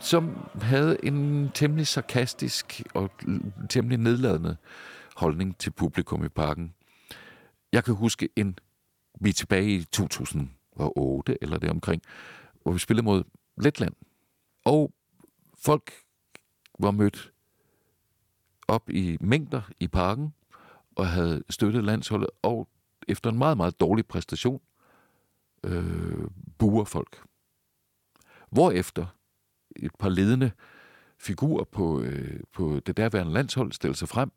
Som 0.00 0.48
havde 0.62 1.04
en 1.04 1.50
temmelig 1.54 1.86
sarkastisk 1.86 2.82
og 2.94 3.10
temmelig 3.68 3.98
nedladende 3.98 4.56
holdning 5.16 5.58
til 5.58 5.70
publikum 5.70 6.24
i 6.24 6.28
parken. 6.28 6.74
Jeg 7.72 7.84
kan 7.84 7.94
huske 7.94 8.28
en, 8.36 8.58
vi 9.20 9.28
er 9.28 9.32
tilbage 9.32 9.70
i 9.70 9.84
2008 9.84 11.38
eller 11.42 11.58
det 11.58 11.70
omkring, 11.70 12.02
hvor 12.62 12.72
vi 12.72 12.78
spillede 12.78 13.04
mod 13.04 13.24
Letland. 13.56 13.94
Og 14.64 14.92
folk 15.54 15.92
var 16.78 16.90
mødt 16.90 17.32
op 18.68 18.90
i 18.90 19.16
mængder 19.20 19.62
i 19.80 19.88
parken 19.88 20.34
og 20.96 21.08
havde 21.08 21.42
støttet 21.50 21.84
landsholdet, 21.84 22.30
og 22.42 22.68
efter 23.08 23.30
en 23.30 23.38
meget, 23.38 23.56
meget 23.56 23.80
dårlig 23.80 24.06
præstation, 24.06 24.60
øh, 25.64 26.28
buer 26.58 26.84
folk. 26.84 27.22
Hvorefter 28.50 29.06
et 29.76 29.92
par 29.98 30.08
ledende 30.08 30.50
figurer 31.18 31.64
på, 31.64 32.00
øh, 32.00 32.40
på 32.52 32.80
det 32.86 32.96
derværende 32.96 33.32
landshold 33.32 33.72
stiller 33.72 33.94
sig 33.94 34.08
frem 34.08 34.32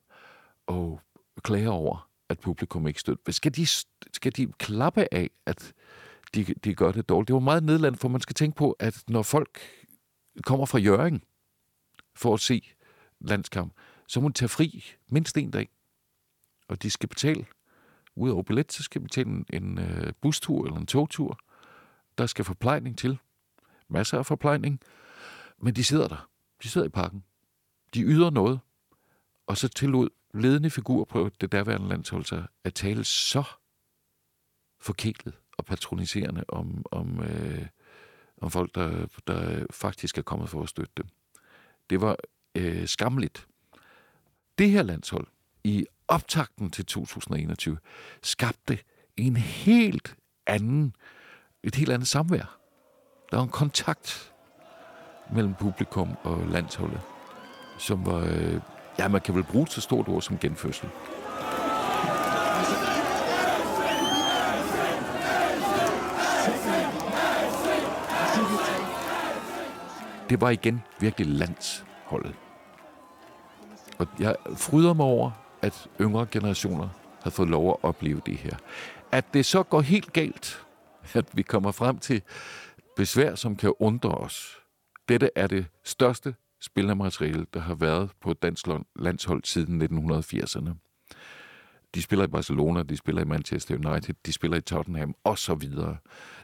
og 0.67 1.01
klager 1.43 1.69
over, 1.69 2.09
at 2.29 2.39
publikum 2.39 2.87
ikke 2.87 2.99
støtter. 2.99 3.31
Skal 3.31 3.55
de, 3.55 3.65
skal 4.13 4.35
de 4.35 4.51
klappe 4.51 5.07
af, 5.11 5.29
at 5.45 5.73
de, 6.35 6.43
de 6.43 6.75
gør 6.75 6.91
det 6.91 7.09
dårligt? 7.09 7.27
Det 7.27 7.33
var 7.33 7.39
meget 7.39 7.63
nedland, 7.63 7.95
for 7.95 8.07
man 8.07 8.21
skal 8.21 8.33
tænke 8.33 8.55
på, 8.55 8.71
at 8.71 9.03
når 9.07 9.21
folk 9.21 9.59
kommer 10.43 10.65
fra 10.65 10.79
Jøring 10.79 11.23
for 12.15 12.33
at 12.33 12.39
se 12.39 12.73
landskamp, 13.19 13.73
så 14.07 14.21
må 14.21 14.27
de 14.27 14.33
tage 14.33 14.49
fri 14.49 14.85
mindst 15.07 15.37
en 15.37 15.51
dag. 15.51 15.69
Og 16.67 16.83
de 16.83 16.89
skal 16.89 17.09
betale, 17.09 17.45
udover 18.15 18.43
billet, 18.43 18.71
så 18.73 18.83
skal 18.83 19.01
de 19.01 19.03
betale 19.03 19.29
en, 19.29 19.45
en 19.53 19.79
øh, 19.79 20.13
bustur 20.21 20.65
eller 20.65 20.79
en 20.79 20.85
togtur. 20.85 21.39
Der 22.17 22.25
skal 22.25 22.45
forplejning 22.45 22.97
til. 22.97 23.19
Masser 23.93 24.17
af 24.17 24.25
forplejning. 24.25 24.79
Men 25.57 25.75
de 25.75 25.83
sidder 25.83 26.07
der. 26.07 26.29
De 26.63 26.69
sidder 26.69 26.87
i 26.87 26.89
parken. 26.89 27.23
De 27.93 28.01
yder 28.01 28.29
noget. 28.29 28.59
Og 29.47 29.57
så 29.57 29.67
tillod 29.67 30.09
ledende 30.33 30.69
figur 30.69 31.05
på 31.05 31.29
det 31.41 31.51
daværende 31.51 31.87
landshold 31.87 32.25
sig 32.25 32.45
at 32.63 32.73
tale 32.73 33.03
så 33.03 33.43
forkælet 34.81 35.33
og 35.57 35.65
patroniserende 35.65 36.43
om, 36.47 36.85
om, 36.91 37.23
øh, 37.23 37.67
om 38.41 38.51
folk, 38.51 38.75
der, 38.75 39.07
der 39.27 39.65
faktisk 39.71 40.17
er 40.17 40.21
kommet 40.21 40.49
for 40.49 40.63
at 40.63 40.69
støtte 40.69 40.93
dem. 40.97 41.07
Det 41.89 42.01
var 42.01 42.17
øh, 42.55 42.87
skamligt. 42.87 43.47
Det 44.57 44.69
her 44.69 44.83
landshold 44.83 45.27
i 45.63 45.85
optakten 46.07 46.71
til 46.71 46.85
2021 46.85 47.77
skabte 48.23 48.79
en 49.17 49.37
helt 49.37 50.15
anden, 50.47 50.95
et 51.63 51.75
helt 51.75 51.91
andet 51.91 52.07
samvær. 52.07 52.62
Der 53.33 53.37
var 53.37 53.43
en 53.43 53.49
kontakt 53.49 54.33
mellem 55.31 55.53
publikum 55.53 56.09
og 56.23 56.47
landsholdet, 56.47 57.01
som 57.77 58.05
var, 58.05 58.19
øh, 58.19 58.59
ja, 58.99 59.07
man 59.07 59.21
kan 59.21 59.35
vel 59.35 59.43
bruge 59.43 59.67
så 59.67 59.81
stort 59.81 60.07
ord 60.07 60.21
som 60.21 60.37
genfødsel. 60.37 60.89
Det 70.29 70.41
var 70.41 70.49
igen 70.49 70.81
virkelig 70.99 71.27
landsholdet. 71.27 72.35
Og 73.97 74.07
jeg 74.19 74.35
fryder 74.55 74.93
mig 74.93 75.05
over, 75.05 75.31
at 75.61 75.87
yngre 76.01 76.27
generationer 76.31 76.89
har 77.23 77.29
fået 77.29 77.49
lov 77.49 77.69
at 77.69 77.77
opleve 77.83 78.21
det 78.25 78.37
her. 78.37 78.55
At 79.11 79.33
det 79.33 79.45
så 79.45 79.63
går 79.63 79.81
helt 79.81 80.13
galt, 80.13 80.65
at 81.13 81.25
vi 81.33 81.41
kommer 81.41 81.71
frem 81.71 81.97
til 81.97 82.21
besvær, 82.95 83.35
som 83.35 83.55
kan 83.55 83.73
undre 83.79 84.09
os. 84.09 84.57
Dette 85.09 85.29
er 85.35 85.47
det 85.47 85.65
største 85.83 86.35
spillermateriale, 86.61 87.45
der 87.53 87.59
har 87.59 87.75
været 87.75 88.11
på 88.21 88.33
dansk 88.33 88.65
landshold 88.95 89.43
siden 89.43 89.81
1980'erne. 89.81 90.69
De 91.95 92.01
spiller 92.01 92.25
i 92.25 92.27
Barcelona, 92.27 92.83
de 92.83 92.97
spiller 92.97 93.21
i 93.21 93.25
Manchester 93.25 93.75
United, 93.75 94.15
de 94.25 94.33
spiller 94.33 94.57
i 94.57 94.61
Tottenham 94.61 95.15
og 95.23 95.37
så 95.37 95.55
videre. 95.55 95.97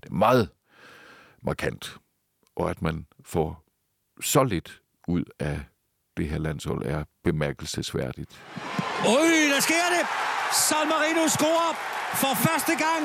Det 0.04 0.10
er 0.10 0.14
meget 0.14 0.50
markant. 1.42 1.98
Og 2.56 2.70
at 2.70 2.82
man 2.82 3.06
får 3.26 3.64
så 4.22 4.44
lidt 4.44 4.82
ud 5.08 5.24
af 5.40 5.62
det 6.18 6.30
her 6.30 6.38
landshold 6.38 6.86
er 6.86 7.04
bemærkelsesværdigt. 7.24 8.42
Øj, 9.06 9.28
der 9.54 9.60
sker 9.60 9.88
det! 9.96 10.08
San 10.68 10.88
Marino 10.94 11.28
scorer 11.28 11.74
for 12.22 12.34
første 12.48 12.72
gang 12.86 13.04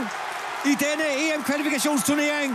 i 0.71 0.75
denne 0.85 1.07
EM-kvalifikationsturnering. 1.25 2.51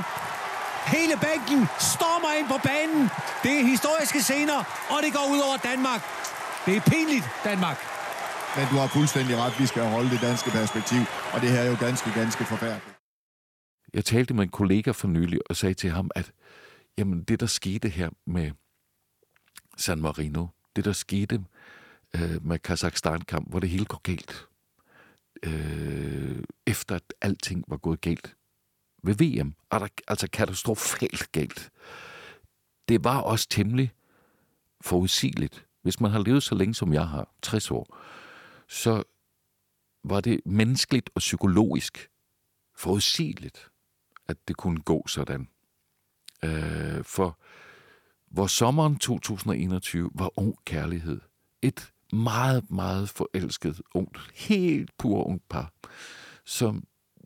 Hele 0.96 1.16
bænken 1.28 1.60
stormer 1.92 2.32
ind 2.40 2.48
på 2.54 2.60
banen. 2.70 3.02
Det 3.44 3.52
er 3.60 3.64
historiske 3.74 4.20
scener, 4.28 4.60
og 4.94 4.98
det 5.04 5.12
går 5.18 5.26
ud 5.34 5.40
over 5.48 5.58
Danmark. 5.70 6.02
Det 6.66 6.74
er 6.78 6.84
pinligt, 6.94 7.26
Danmark. 7.50 7.80
Men 8.58 8.66
du 8.72 8.76
har 8.82 8.88
fuldstændig 8.98 9.38
ret, 9.38 9.60
vi 9.60 9.66
skal 9.72 9.84
holde 9.96 10.10
det 10.10 10.22
danske 10.22 10.50
perspektiv, 10.60 11.02
og 11.34 11.42
det 11.42 11.50
her 11.54 11.60
er 11.60 11.70
jo 11.70 11.78
ganske, 11.80 12.10
ganske 12.22 12.44
forfærdeligt. 12.46 12.96
Jeg 13.94 14.06
talte 14.06 14.34
med 14.34 14.44
en 14.44 14.50
kollega 14.50 14.92
for 14.92 15.08
nylig 15.08 15.40
og 15.50 15.56
sagde 15.56 15.74
til 15.74 15.90
ham, 15.90 16.12
at 16.16 16.32
jamen, 16.98 17.24
det, 17.24 17.40
der 17.40 17.46
skete 17.46 17.90
her 17.90 18.10
med 18.28 18.52
San 19.78 20.02
Marino, 20.02 20.48
det, 20.76 20.86
der 20.86 20.94
skete 20.94 21.44
øh, 22.16 22.46
med 22.46 22.60
Kazakhstan-kamp, 22.60 23.50
hvor 23.50 23.60
det 23.60 23.70
hele 23.70 23.86
går 23.86 24.02
galt, 24.04 24.48
øh, 25.44 26.44
efter 26.68 26.96
at 26.96 27.14
alting 27.22 27.64
var 27.68 27.78
gået 27.78 28.02
galt 28.02 28.36
ved 29.04 29.16
VM, 29.16 29.54
altså 30.08 30.28
katastrofalt 30.32 31.32
galt, 31.32 31.72
det 32.90 33.04
var 33.04 33.22
også 33.22 33.48
temmelig 33.50 33.92
forudsigeligt. 34.82 35.66
Hvis 35.82 36.00
man 36.00 36.12
har 36.12 36.20
levet 36.20 36.44
så 36.44 36.56
længe, 36.56 36.74
som 36.74 36.94
jeg 36.94 37.08
har, 37.08 37.34
60 37.42 37.72
år, 37.72 37.98
så 38.68 39.04
var 40.04 40.22
det 40.22 40.42
menneskeligt 40.46 41.10
og 41.16 41.20
psykologisk 41.20 42.10
forudsigeligt, 42.76 43.70
at 44.28 44.48
det 44.48 44.58
kunne 44.58 44.82
gå 44.82 45.08
sådan. 45.08 45.48
Øh, 46.44 47.04
for 47.04 47.40
hvor 48.32 48.48
sommeren 48.48 48.98
2021 49.00 50.10
var 50.16 50.40
ung 50.40 50.56
kærlighed. 50.66 51.22
Et 51.62 51.92
meget, 52.14 52.72
meget 52.72 53.10
forelsket, 53.10 53.82
ungt, 53.94 54.18
helt 54.36 54.98
pur 54.98 55.24
ungt 55.24 55.50
par, 55.50 55.74
som 56.46 56.84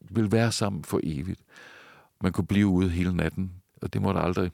vil 0.09 0.31
være 0.31 0.51
sammen 0.51 0.83
for 0.83 0.99
evigt. 1.03 1.41
Man 2.21 2.31
kunne 2.31 2.47
blive 2.47 2.67
ude 2.67 2.89
hele 2.89 3.15
natten, 3.15 3.61
og 3.81 3.93
det 3.93 4.01
måtte 4.01 4.19
aldrig 4.21 4.51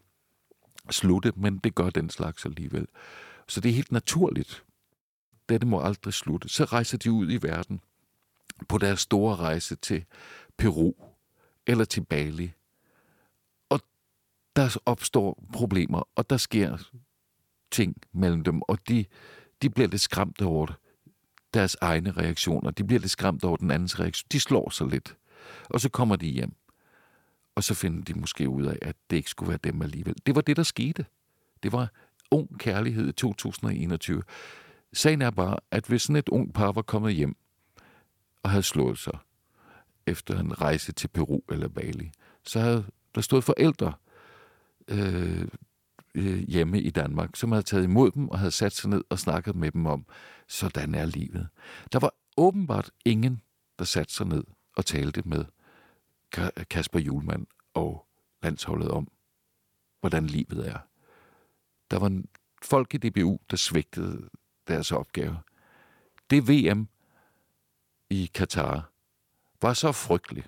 slutte, 0.91 1.31
men 1.35 1.57
det 1.57 1.75
gør 1.75 1.89
den 1.89 2.09
slags 2.09 2.45
alligevel. 2.45 2.87
Så 3.47 3.61
det 3.61 3.69
er 3.69 3.73
helt 3.75 3.91
naturligt. 3.91 4.63
Dette 5.49 5.67
må 5.67 5.81
aldrig 5.81 6.13
slutte. 6.13 6.49
Så 6.49 6.63
rejser 6.65 6.97
de 6.97 7.11
ud 7.11 7.31
i 7.31 7.43
verden 7.43 7.81
på 8.69 8.77
deres 8.77 8.99
store 8.99 9.35
rejse 9.35 9.75
til 9.75 10.05
Peru 10.57 10.93
eller 11.67 11.85
til 11.85 12.05
Bali. 12.05 12.51
Og 13.69 13.81
der 14.55 14.77
opstår 14.85 15.43
problemer, 15.53 16.03
og 16.15 16.29
der 16.29 16.37
sker 16.37 16.77
ting 17.71 17.95
mellem 18.11 18.43
dem, 18.43 18.61
og 18.61 18.87
de, 18.87 19.05
de 19.61 19.69
bliver 19.69 19.87
lidt 19.87 20.01
skræmt 20.01 20.41
over 20.41 20.65
det. 20.65 20.75
deres 21.53 21.77
egne 21.81 22.11
reaktioner. 22.11 22.71
De 22.71 22.83
bliver 22.83 22.99
lidt 22.99 23.11
skræmt 23.11 23.43
over 23.43 23.57
den 23.57 23.71
andens 23.71 23.99
reaktion. 23.99 24.27
De 24.31 24.39
slår 24.39 24.69
sig 24.69 24.87
lidt. 24.87 25.17
Og 25.69 25.79
så 25.79 25.89
kommer 25.89 26.15
de 26.15 26.27
hjem. 26.27 26.55
Og 27.55 27.63
så 27.63 27.73
finder 27.73 28.03
de 28.03 28.13
måske 28.13 28.49
ud 28.49 28.65
af, 28.65 28.77
at 28.81 28.95
det 29.09 29.17
ikke 29.17 29.29
skulle 29.29 29.49
være 29.49 29.59
dem 29.63 29.81
alligevel. 29.81 30.15
Det 30.25 30.35
var 30.35 30.41
det, 30.41 30.57
der 30.57 30.63
skete. 30.63 31.05
Det 31.63 31.71
var 31.71 31.91
ung 32.31 32.59
kærlighed 32.59 33.09
i 33.09 33.11
2021. 33.11 34.23
Sagen 34.93 35.21
er 35.21 35.31
bare, 35.31 35.57
at 35.71 35.85
hvis 35.85 36.01
sådan 36.01 36.15
et 36.15 36.29
ung 36.29 36.53
par 36.53 36.71
var 36.71 36.81
kommet 36.81 37.13
hjem 37.13 37.35
og 38.43 38.49
havde 38.49 38.63
slået 38.63 38.97
sig 38.97 39.17
efter 40.07 40.39
en 40.39 40.61
rejse 40.61 40.91
til 40.91 41.07
Peru 41.07 41.39
eller 41.49 41.67
Bali, 41.67 42.11
så 42.43 42.59
havde 42.59 42.85
der 43.15 43.21
stået 43.21 43.43
forældre 43.43 43.93
øh, 44.87 45.47
øh, 46.15 46.39
hjemme 46.39 46.81
i 46.81 46.89
Danmark, 46.89 47.35
som 47.35 47.51
havde 47.51 47.63
taget 47.63 47.83
imod 47.83 48.11
dem 48.11 48.29
og 48.29 48.39
havde 48.39 48.51
sat 48.51 48.73
sig 48.73 48.89
ned 48.89 49.03
og 49.09 49.19
snakket 49.19 49.55
med 49.55 49.71
dem 49.71 49.85
om, 49.85 50.05
sådan 50.47 50.95
er 50.95 51.05
livet. 51.05 51.47
Der 51.91 51.99
var 51.99 52.13
åbenbart 52.37 52.91
ingen, 53.05 53.41
der 53.79 53.85
satte 53.85 54.13
sig 54.13 54.27
ned 54.27 54.43
og 54.77 54.85
talte 54.85 55.21
med 55.25 55.45
Kasper 56.69 56.99
Julemand 56.99 57.47
og 57.73 58.07
landsholdet 58.43 58.91
om, 58.91 59.11
hvordan 59.99 60.25
livet 60.25 60.67
er. 60.67 60.79
Der 61.91 61.99
var 61.99 62.21
folk 62.61 62.93
i 62.93 62.97
DBU, 62.97 63.39
der 63.51 63.57
svigtede 63.57 64.29
deres 64.67 64.91
opgave. 64.91 65.39
Det 66.29 66.47
VM 66.49 66.87
i 68.09 68.31
Katar 68.33 68.91
var 69.61 69.73
så 69.73 69.91
frygtelig 69.91 70.43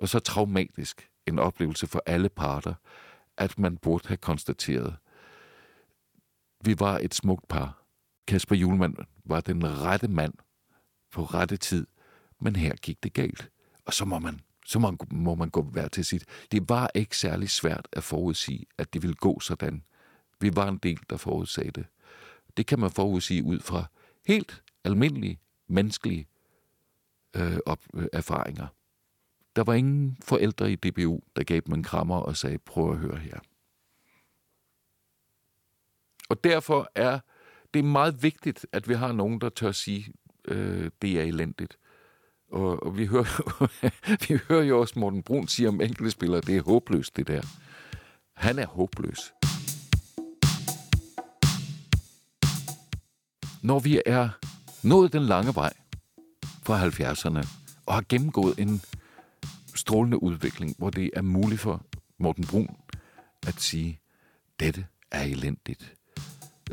og 0.00 0.08
så 0.08 0.18
traumatisk 0.18 1.10
en 1.26 1.38
oplevelse 1.38 1.86
for 1.86 2.02
alle 2.06 2.28
parter, 2.28 2.74
at 3.36 3.58
man 3.58 3.76
burde 3.76 4.08
have 4.08 4.16
konstateret, 4.16 4.96
vi 6.64 6.80
var 6.80 6.98
et 6.98 7.14
smukt 7.14 7.48
par. 7.48 7.82
Kasper 8.26 8.56
Julemand 8.56 8.96
var 9.24 9.40
den 9.40 9.66
rette 9.82 10.08
mand 10.08 10.34
på 11.10 11.24
rette 11.24 11.56
tid, 11.56 11.86
men 12.40 12.56
her 12.56 12.76
gik 12.76 13.02
det 13.02 13.12
galt. 13.12 13.50
Og 13.84 13.94
så 13.94 14.04
må 14.04 14.18
man, 14.18 14.40
så 14.66 14.78
må 14.78 14.90
man, 14.90 14.98
må 15.10 15.34
man 15.34 15.50
gå 15.50 15.62
hver 15.62 15.88
til 15.88 16.04
sit. 16.04 16.24
Det 16.52 16.68
var 16.68 16.90
ikke 16.94 17.16
særlig 17.16 17.50
svært 17.50 17.88
at 17.92 18.04
forudsige, 18.04 18.66
at 18.78 18.94
det 18.94 19.02
ville 19.02 19.14
gå 19.16 19.40
sådan. 19.40 19.84
Vi 20.40 20.56
var 20.56 20.68
en 20.68 20.78
del, 20.78 21.00
der 21.10 21.16
forudsagde 21.16 21.70
det. 21.70 21.86
Det 22.56 22.66
kan 22.66 22.78
man 22.78 22.90
forudsige 22.90 23.44
ud 23.44 23.60
fra 23.60 23.84
helt 24.26 24.62
almindelige 24.84 25.40
menneskelige 25.68 26.26
øh, 27.36 27.58
op, 27.66 27.80
øh, 27.94 28.06
erfaringer. 28.12 28.66
Der 29.56 29.64
var 29.64 29.74
ingen 29.74 30.18
forældre 30.22 30.72
i 30.72 30.76
DBU, 30.76 31.20
der 31.36 31.44
gav 31.44 31.60
dem 31.66 31.74
en 31.74 31.82
krammer 31.82 32.16
og 32.16 32.36
sagde, 32.36 32.58
prøv 32.58 32.92
at 32.92 32.98
høre 32.98 33.16
her. 33.16 33.38
Og 36.28 36.44
derfor 36.44 36.90
er 36.94 37.20
det 37.74 37.84
meget 37.84 38.22
vigtigt, 38.22 38.66
at 38.72 38.88
vi 38.88 38.94
har 38.94 39.12
nogen, 39.12 39.40
der 39.40 39.48
tør 39.48 39.72
sige, 39.72 40.12
øh, 40.44 40.90
det 41.02 41.20
er 41.20 41.22
elendigt. 41.22 41.78
Og, 42.50 42.82
og 42.82 42.98
vi, 42.98 43.06
hører, 43.06 43.60
vi 44.28 44.38
hører 44.48 44.62
jo 44.62 44.80
også 44.80 44.98
Morten 44.98 45.22
Brun 45.22 45.48
sige 45.48 45.68
om 45.68 45.80
enkelte 45.80 46.10
spillere, 46.10 46.40
det 46.40 46.56
er 46.56 46.62
håbløst 46.62 47.16
det 47.16 47.28
der. 47.28 47.42
Han 48.36 48.58
er 48.58 48.66
håbløs. 48.66 49.32
Når 53.62 53.78
vi 53.78 54.02
er 54.06 54.28
nået 54.82 55.12
den 55.12 55.22
lange 55.22 55.54
vej 55.54 55.72
fra 56.62 56.86
70'erne 56.86 57.48
og 57.86 57.94
har 57.94 58.04
gennemgået 58.08 58.58
en 58.58 58.82
strålende 59.74 60.22
udvikling, 60.22 60.74
hvor 60.78 60.90
det 60.90 61.10
er 61.14 61.22
muligt 61.22 61.60
for 61.60 61.86
Morten 62.18 62.46
Brun 62.46 62.76
at 63.46 63.60
sige, 63.60 64.00
dette 64.60 64.86
er 65.10 65.22
elendigt, 65.22 65.94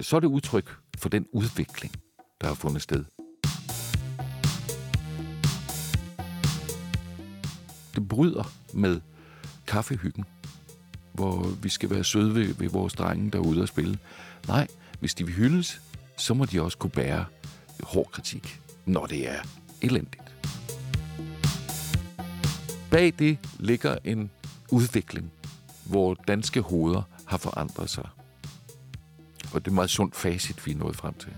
så 0.02 0.16
er 0.16 0.20
det 0.20 0.28
udtryk 0.28 0.76
for 0.98 1.10
den 1.10 1.28
udvikling, 1.34 1.94
der 2.42 2.48
har 2.48 2.54
fundet 2.54 2.82
sted. 2.82 3.06
Det 7.98 8.08
bryder 8.08 8.52
med 8.74 9.02
kaffehyggen, 9.68 10.26
hvor 11.14 11.48
vi 11.62 11.70
skal 11.70 11.90
være 11.90 12.04
søde 12.04 12.36
ved, 12.36 12.54
ved 12.54 12.70
vores 12.70 12.94
drenge 12.94 13.32
derude 13.32 13.62
og 13.62 13.68
spille. 13.68 14.00
Nej, 14.48 14.68
hvis 15.00 15.14
de 15.14 15.26
vil 15.26 15.36
hyldes, 15.36 15.82
så 16.18 16.34
må 16.34 16.46
de 16.46 16.62
også 16.62 16.78
kunne 16.78 16.90
bære 16.90 17.26
hård 17.84 18.10
kritik, 18.12 18.62
når 18.86 19.06
det 19.06 19.30
er 19.30 19.40
elendigt. 19.82 20.36
Bag 22.92 23.14
det 23.20 23.38
ligger 23.60 23.98
en 24.04 24.30
udvikling, 24.72 25.32
hvor 25.86 26.14
danske 26.14 26.62
hoveder 26.62 27.02
har 27.26 27.38
forandret 27.38 27.90
sig. 27.90 28.10
Og 29.54 29.66
det 29.66 29.72
er 29.72 29.76
meget 29.76 29.90
sundt 29.90 30.16
facit, 30.16 30.66
vi 30.66 30.72
er 30.72 30.78
nået 30.78 30.96
frem 30.96 31.14
til. 31.14 31.34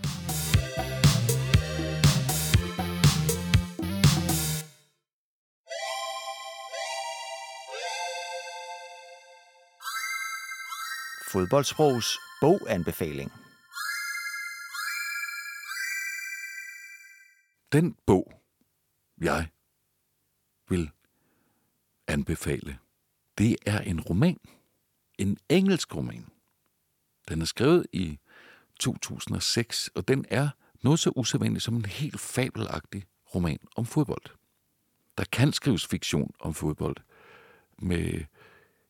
Fodboldsprogs 11.32 12.20
boganbefaling. 12.42 13.32
Den 17.72 17.96
bog, 18.06 18.42
jeg 19.22 19.48
vil 20.70 20.92
anbefale, 22.08 22.78
det 23.38 23.56
er 23.66 23.80
en 23.80 24.02
roman. 24.02 24.40
En 25.18 25.38
engelsk 25.50 25.96
roman. 25.96 26.26
Den 27.30 27.42
er 27.42 27.46
skrevet 27.46 27.86
i 27.94 28.20
2006, 28.80 29.90
og 29.96 30.08
den 30.08 30.26
er 30.30 30.50
noget 30.82 31.00
så 31.00 31.12
usædvanligt 31.16 31.64
som 31.64 31.76
en 31.76 31.86
helt 31.86 32.20
fabelagtig 32.20 33.06
roman 33.36 33.60
om 33.76 33.86
fodbold. 33.86 34.26
Der 35.18 35.24
kan 35.32 35.54
skrives 35.54 35.88
fiktion 35.88 36.32
om 36.40 36.54
fodbold 36.54 36.98
med 37.78 38.26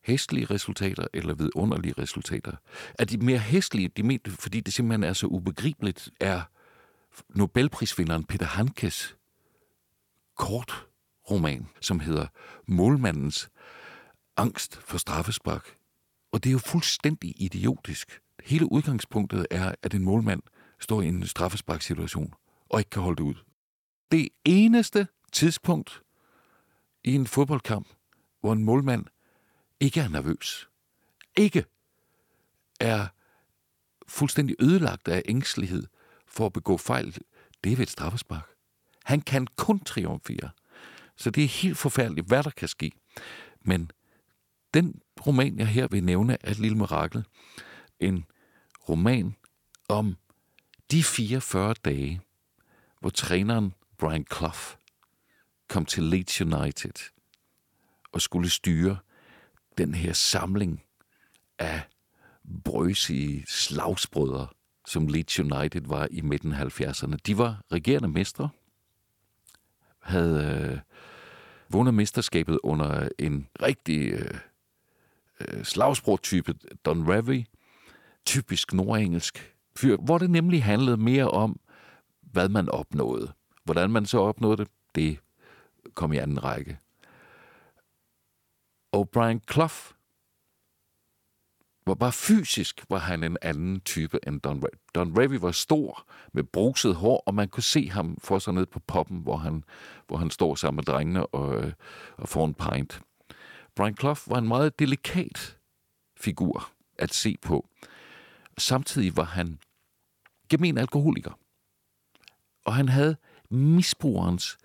hæstlige 0.09 0.45
resultater 0.45 1.07
eller 1.13 1.33
vidunderlige 1.33 1.93
resultater. 1.97 2.51
Er 2.99 3.05
de 3.05 3.17
mere 3.17 3.39
hæstlige, 3.39 3.87
de 3.87 4.03
mente, 4.03 4.31
fordi 4.31 4.59
det 4.59 4.73
simpelthen 4.73 5.03
er 5.03 5.13
så 5.13 5.27
ubegribeligt, 5.27 6.09
er 6.19 6.41
Nobelprisvinderen 7.29 8.23
Peter 8.23 8.45
Hankes 8.45 9.15
kort 10.37 10.87
roman, 11.31 11.67
som 11.81 11.99
hedder 11.99 12.27
Målmandens 12.67 13.49
angst 14.37 14.75
for 14.75 14.97
straffespark. 14.97 15.77
Og 16.31 16.43
det 16.43 16.49
er 16.49 16.53
jo 16.53 16.59
fuldstændig 16.59 17.33
idiotisk. 17.41 18.21
Hele 18.43 18.71
udgangspunktet 18.71 19.47
er, 19.51 19.75
at 19.83 19.93
en 19.93 20.03
målmand 20.03 20.41
står 20.79 21.01
i 21.01 21.07
en 21.07 21.27
straffesparksituation 21.27 22.33
og 22.69 22.79
ikke 22.79 22.89
kan 22.89 23.01
holde 23.01 23.17
det 23.17 23.23
ud. 23.23 23.35
Det 24.11 24.29
eneste 24.45 25.07
tidspunkt 25.31 26.01
i 27.03 27.15
en 27.15 27.27
fodboldkamp, 27.27 27.87
hvor 28.41 28.53
en 28.53 28.63
målmand 28.63 29.05
ikke 29.79 29.99
er 29.99 30.07
nervøs, 30.07 30.69
ikke 31.37 31.65
er 32.79 33.07
fuldstændig 34.07 34.55
ødelagt 34.59 35.07
af 35.07 35.21
ængstelighed 35.25 35.87
for 36.27 36.45
at 36.45 36.53
begå 36.53 36.77
fejl, 36.77 37.17
det 37.63 37.71
er 37.71 37.75
ved 37.75 37.83
et 37.83 37.89
straffespark. 37.89 38.49
Han 39.03 39.21
kan 39.21 39.47
kun 39.55 39.79
triumfere. 39.79 40.49
Så 41.15 41.31
det 41.31 41.43
er 41.43 41.47
helt 41.47 41.77
forfærdeligt, 41.77 42.27
hvad 42.27 42.43
der 42.43 42.49
kan 42.49 42.67
ske. 42.67 42.91
Men 43.61 43.91
den 44.73 45.01
roman, 45.27 45.59
jeg 45.59 45.67
her 45.67 45.87
vil 45.87 46.03
nævne, 46.03 46.37
er 46.41 46.51
et 46.51 46.59
lille 46.59 46.77
mirakel. 46.77 47.25
En 47.99 48.25
roman 48.89 49.35
om 49.89 50.17
de 50.91 51.03
44 51.03 51.73
dage, 51.73 52.21
hvor 52.99 53.09
træneren 53.09 53.73
Brian 53.97 54.25
Clough 54.35 54.75
kom 55.67 55.85
til 55.85 56.03
Leeds 56.03 56.41
United 56.41 57.11
og 58.11 58.21
skulle 58.21 58.49
styre 58.49 58.97
den 59.79 59.93
her 59.93 60.13
samling 60.13 60.83
af 61.59 61.81
brøsige 62.63 63.43
slagsbrødre, 63.47 64.47
som 64.87 65.07
Leeds 65.07 65.39
United 65.39 65.81
var 65.85 66.07
i 66.11 66.21
midten 66.21 66.53
af 66.53 66.81
70'erne. 66.81 67.15
De 67.25 67.37
var 67.37 67.61
regerende 67.71 68.07
mestre, 68.07 68.49
havde 69.99 70.71
øh, 70.71 70.79
vundet 71.69 71.93
mesterskabet 71.93 72.59
under 72.63 73.09
en 73.19 73.47
rigtig 73.61 74.11
øh, 74.11 74.39
øh, 75.41 75.65
Don 76.85 77.11
Revy, 77.11 77.45
typisk 78.25 78.73
nordengelsk 78.73 79.55
fyr, 79.75 79.97
hvor 79.97 80.17
det 80.17 80.29
nemlig 80.29 80.63
handlede 80.63 80.97
mere 80.97 81.29
om, 81.29 81.59
hvad 82.21 82.49
man 82.49 82.69
opnåede. 82.69 83.33
Hvordan 83.63 83.89
man 83.91 84.05
så 84.05 84.19
opnåede 84.19 84.57
det, 84.57 84.67
det 84.95 85.19
kom 85.93 86.13
i 86.13 86.17
anden 86.17 86.43
række. 86.43 86.77
O'Brien 88.95 89.39
Clough 89.51 89.93
var 91.85 91.95
bare 91.95 92.11
fysisk 92.11 92.85
var 92.89 92.97
han 92.97 93.23
en 93.23 93.37
anden 93.41 93.81
type 93.81 94.19
end 94.27 94.41
Don 94.41 94.63
Revy. 94.63 94.79
Don 94.95 95.19
Revy 95.19 95.35
var 95.39 95.51
stor 95.51 96.05
med 96.33 96.43
bruset 96.43 96.95
hår, 96.95 97.23
og 97.25 97.35
man 97.35 97.47
kunne 97.47 97.63
se 97.63 97.89
ham 97.89 98.17
for 98.21 98.39
sig 98.39 98.53
ned 98.53 98.65
på 98.65 98.79
poppen, 98.79 99.17
hvor 99.17 99.37
han, 99.37 99.63
hvor 100.07 100.17
han 100.17 100.29
står 100.29 100.55
sammen 100.55 100.75
med 100.75 100.83
drengene 100.83 101.25
og, 101.25 101.63
øh, 101.63 101.73
og 102.17 102.29
får 102.29 102.45
en 102.45 102.53
pint. 102.53 103.01
Brian 103.75 103.97
Clough 103.97 104.19
var 104.27 104.37
en 104.37 104.47
meget 104.47 104.79
delikat 104.79 105.57
figur 106.17 106.71
at 106.97 107.13
se 107.13 107.37
på. 107.41 107.67
Samtidig 108.57 109.17
var 109.17 109.23
han 109.23 109.59
gemen 110.49 110.77
alkoholiker. 110.77 111.31
Og 112.65 112.75
han 112.75 112.89
havde 112.89 113.17
misbrugerens 113.49 114.57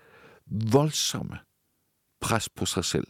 voldsomme 0.45 1.39
pres 2.21 2.49
på 2.49 2.65
sig 2.65 2.85
selv. 2.85 3.07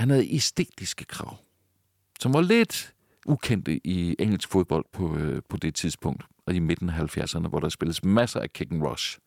Han 0.00 0.10
havde 0.10 0.34
æstetiske 0.34 1.04
krav, 1.04 1.36
som 2.20 2.34
var 2.34 2.40
lidt 2.40 2.94
ukendte 3.26 3.86
i 3.86 4.16
engelsk 4.18 4.48
fodbold 4.48 4.84
på, 4.92 5.16
øh, 5.16 5.42
på 5.48 5.56
det 5.56 5.74
tidspunkt, 5.74 6.24
og 6.46 6.54
i 6.54 6.58
midten 6.58 6.88
af 6.88 6.94
70'erne, 6.94 7.48
hvor 7.48 7.60
der 7.60 7.68
spilles 7.68 8.04
masser 8.04 8.40
af 8.40 8.52
kick 8.52 8.72
and 8.72 8.82
rush. 8.82 9.18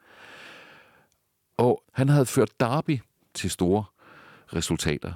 Og 1.58 1.84
han 1.94 2.10
havde 2.10 2.26
ført 2.26 2.60
Derby 2.60 3.00
til 3.34 3.52
store 3.52 3.84
resultater, 4.56 5.14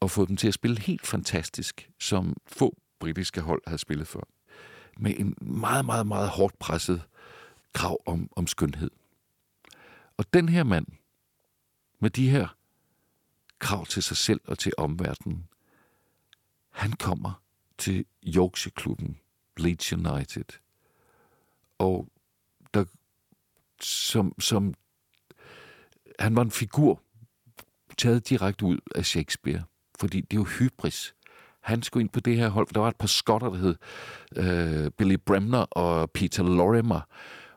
og 0.00 0.10
fået 0.10 0.28
dem 0.28 0.36
til 0.36 0.48
at 0.48 0.54
spille 0.54 0.80
helt 0.80 1.06
fantastisk, 1.06 1.90
som 2.00 2.36
få 2.46 2.76
britiske 3.00 3.40
hold 3.40 3.62
havde 3.66 3.78
spillet 3.78 4.06
før. 4.06 4.28
Med 4.98 5.14
en 5.16 5.34
meget, 5.40 5.84
meget, 5.84 6.06
meget 6.06 6.28
hårdt 6.28 6.58
presset 6.58 7.02
krav 7.74 8.02
om, 8.06 8.28
om 8.36 8.46
skønhed. 8.46 8.90
Og 10.16 10.34
den 10.34 10.48
her 10.48 10.64
mand, 10.64 10.86
med 12.00 12.10
de 12.10 12.30
her 12.30 12.56
krav 13.62 13.86
til 13.86 14.02
sig 14.02 14.16
selv 14.16 14.40
og 14.44 14.58
til 14.58 14.72
omverdenen, 14.78 15.48
han 16.70 16.92
kommer 16.92 17.42
til 17.78 18.04
Yorkshire-klubben, 18.26 19.18
Leeds 19.56 19.92
United. 19.92 20.44
Og 21.78 22.08
der, 22.74 22.84
som, 23.80 24.40
som, 24.40 24.74
han 26.18 26.36
var 26.36 26.42
en 26.42 26.50
figur 26.50 27.02
taget 27.98 28.28
direkte 28.28 28.64
ud 28.64 28.78
af 28.94 29.06
Shakespeare, 29.06 29.62
fordi 30.00 30.20
det 30.20 30.36
er 30.36 30.40
jo 30.40 30.44
hybris. 30.44 31.14
Han 31.60 31.82
skulle 31.82 32.02
ind 32.02 32.10
på 32.10 32.20
det 32.20 32.36
her 32.36 32.48
hold, 32.48 32.68
der 32.74 32.80
var 32.80 32.88
et 32.88 32.96
par 32.96 33.06
skotter, 33.06 33.50
der 33.50 33.58
hed 33.58 33.76
øh, 34.36 34.90
Billy 34.90 35.16
Bremner 35.26 35.58
og 35.58 36.10
Peter 36.10 36.42
Lorimer, 36.42 37.00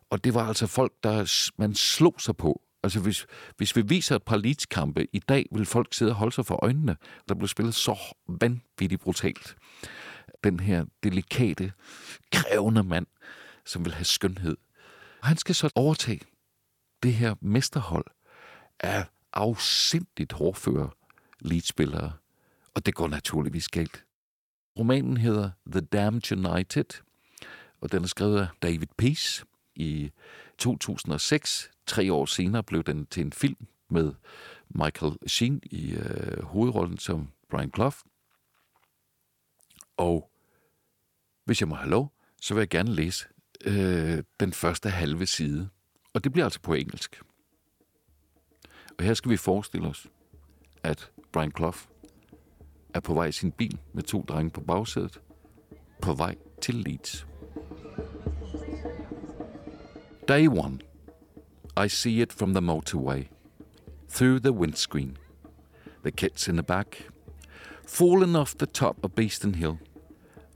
og 0.09 0.23
det 0.23 0.33
var 0.33 0.47
altså 0.47 0.67
folk, 0.67 0.93
der 1.03 1.51
man 1.57 1.75
slog 1.75 2.15
sig 2.17 2.37
på. 2.37 2.61
Altså 2.85 2.99
hvis, 2.99 3.25
hvis 3.57 3.75
vi 3.75 3.81
viser 3.81 4.15
et 4.15 4.23
par 4.23 4.37
leeds 4.37 4.65
i 5.13 5.19
dag, 5.19 5.45
vil 5.51 5.65
folk 5.65 5.93
sidde 5.93 6.11
og 6.11 6.15
holde 6.15 6.35
sig 6.35 6.45
for 6.45 6.63
øjnene. 6.63 6.97
Der 7.29 7.35
blev 7.35 7.47
spillet 7.47 7.75
så 7.75 7.97
vanvittigt 8.27 9.01
brutalt. 9.01 9.55
Den 10.43 10.59
her 10.59 10.85
delikate, 11.03 11.73
krævende 12.31 12.83
mand, 12.83 13.07
som 13.65 13.85
vil 13.85 13.93
have 13.93 14.05
skønhed. 14.05 14.57
Og 15.21 15.27
han 15.27 15.37
skal 15.37 15.55
så 15.55 15.69
overtage 15.75 16.21
det 17.03 17.13
her 17.13 17.35
mesterhold 17.41 18.05
af 18.79 19.05
afsindigt 19.33 20.33
hårdfører 20.33 20.89
leadspillere. 21.39 22.11
Og 22.75 22.85
det 22.85 22.95
går 22.95 23.07
naturligvis 23.07 23.69
galt. 23.69 24.05
Romanen 24.79 25.17
hedder 25.17 25.49
The 25.71 25.81
Damned 25.81 26.31
United, 26.31 27.01
og 27.81 27.91
den 27.91 28.03
er 28.03 28.07
skrevet 28.07 28.39
af 28.39 28.47
David 28.61 28.87
Peace 28.97 29.45
i 29.75 30.11
2006. 30.57 31.71
Tre 31.85 32.13
år 32.13 32.25
senere 32.25 32.63
blev 32.63 32.83
den 32.83 33.05
til 33.05 33.25
en 33.25 33.33
film 33.33 33.67
med 33.89 34.13
Michael 34.69 35.13
Sheen 35.27 35.61
i 35.63 35.93
øh, 35.93 36.43
hovedrollen 36.43 36.97
som 36.97 37.31
Brian 37.49 37.71
Clough. 37.75 37.95
Og 39.97 40.31
hvis 41.45 41.61
jeg 41.61 41.67
må 41.67 41.75
have 41.75 41.89
lov, 41.89 42.13
så 42.41 42.53
vil 42.53 42.61
jeg 42.61 42.69
gerne 42.69 42.95
læse 42.95 43.27
øh, 43.65 44.23
den 44.39 44.53
første 44.53 44.89
halve 44.89 45.25
side. 45.25 45.69
Og 46.13 46.23
det 46.23 46.31
bliver 46.31 46.45
altså 46.45 46.61
på 46.61 46.73
engelsk. 46.73 47.21
Og 48.97 49.05
her 49.05 49.13
skal 49.13 49.31
vi 49.31 49.37
forestille 49.37 49.87
os, 49.87 50.07
at 50.83 51.11
Brian 51.31 51.51
Clough 51.57 51.77
er 52.93 52.99
på 52.99 53.13
vej 53.13 53.25
i 53.25 53.31
sin 53.31 53.51
bil 53.51 53.79
med 53.93 54.03
to 54.03 54.25
drenge 54.27 54.51
på 54.51 54.61
bagsædet, 54.61 55.21
på 56.01 56.13
vej 56.13 56.35
til 56.61 56.75
Leeds. 56.75 57.27
Day 60.27 60.47
one. 60.47 60.81
I 61.77 61.85
see 61.85 62.19
it 62.19 62.33
from 62.33 62.53
the 62.53 62.59
motorway, 62.59 63.27
through 64.07 64.39
the 64.39 64.53
windscreen. 64.53 65.19
The 66.01 66.11
kids 66.11 66.47
in 66.47 66.55
the 66.55 66.63
back, 66.63 67.09
fallen 67.85 68.35
off 68.35 68.57
the 68.57 68.65
top 68.65 69.03
of 69.03 69.13
Beeston 69.13 69.53
Hill. 69.53 69.77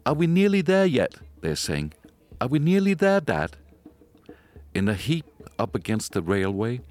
Are 0.08 0.16
we 0.16 0.26
nearly 0.26 0.62
there 0.62 0.88
yet? 0.88 1.18
They're 1.42 1.56
saying. 1.56 1.94
Are 2.42 2.48
we 2.48 2.58
nearly 2.58 2.96
there, 2.96 3.22
Dad? 3.22 3.58
In 4.74 4.90
a 4.90 4.96
heap 4.96 5.28
up 5.60 5.76
against 5.76 6.14
the 6.14 6.24
railway 6.24 6.82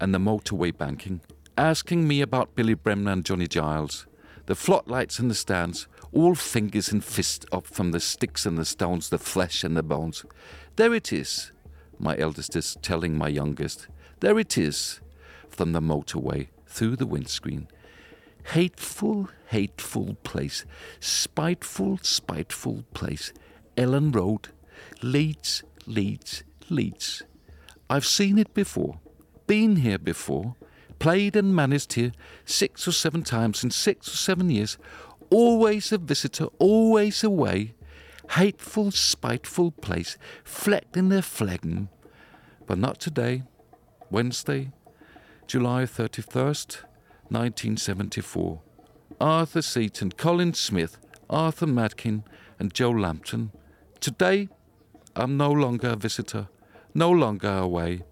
and 0.00 0.14
the 0.14 0.18
motorway 0.18 0.74
banking, 0.74 1.20
asking 1.58 2.08
me 2.08 2.22
about 2.22 2.54
Billy 2.54 2.74
Bremner 2.74 3.12
and 3.12 3.24
Johnny 3.26 3.48
Giles, 3.48 4.06
the 4.46 4.54
floodlights 4.54 5.18
in 5.18 5.28
the 5.28 5.34
stands, 5.34 5.88
all 6.10 6.34
fingers 6.34 6.90
and 6.90 7.04
fists 7.04 7.44
up 7.52 7.66
from 7.66 7.90
the 7.90 8.00
sticks 8.00 8.46
and 8.46 8.56
the 8.56 8.64
stones, 8.64 9.10
the 9.10 9.18
flesh 9.18 9.62
and 9.62 9.76
the 9.76 9.82
bones. 9.82 10.24
There 10.76 10.94
it 10.94 11.12
is, 11.12 11.52
my 11.98 12.16
eldest 12.18 12.56
is 12.56 12.76
telling 12.82 13.16
my 13.16 13.28
youngest. 13.28 13.88
There 14.20 14.38
it 14.38 14.56
is, 14.58 15.00
from 15.48 15.72
the 15.72 15.80
motorway, 15.80 16.48
through 16.66 16.96
the 16.96 17.06
windscreen. 17.06 17.68
Hateful, 18.52 19.30
hateful 19.46 20.16
place. 20.22 20.64
Spiteful, 21.00 21.98
spiteful 22.02 22.84
place. 22.92 23.32
Ellen 23.76 24.12
Road. 24.12 24.48
Leeds, 25.02 25.62
Leeds, 25.86 26.44
Leeds. 26.68 27.22
I've 27.88 28.06
seen 28.06 28.38
it 28.38 28.54
before. 28.54 29.00
Been 29.46 29.76
here 29.76 29.98
before. 29.98 30.56
Played 30.98 31.36
and 31.36 31.54
managed 31.54 31.94
here 31.94 32.12
six 32.44 32.88
or 32.88 32.92
seven 32.92 33.22
times 33.22 33.62
in 33.64 33.70
six 33.70 34.08
or 34.08 34.16
seven 34.16 34.50
years. 34.50 34.78
Always 35.30 35.92
a 35.92 35.98
visitor, 35.98 36.46
always 36.58 37.24
away. 37.24 37.74
Hateful, 38.30 38.90
spiteful 38.90 39.70
place, 39.70 40.16
flecked 40.44 40.96
in 40.96 41.08
their 41.08 41.22
flagging. 41.22 41.88
But 42.66 42.78
not 42.78 42.98
today. 42.98 43.44
Wednesday, 44.10 44.70
July 45.46 45.84
31st, 45.84 46.82
1974. 47.28 48.60
Arthur 49.20 49.62
Seaton, 49.62 50.12
Colin 50.12 50.54
Smith, 50.54 50.98
Arthur 51.28 51.66
Madkin, 51.66 52.24
and 52.58 52.72
Joe 52.74 52.90
Lampton. 52.90 53.52
Today, 54.00 54.48
I'm 55.16 55.36
no 55.36 55.50
longer 55.50 55.90
a 55.90 55.96
visitor, 55.96 56.48
no 56.94 57.10
longer 57.10 57.50
away. 57.50 58.02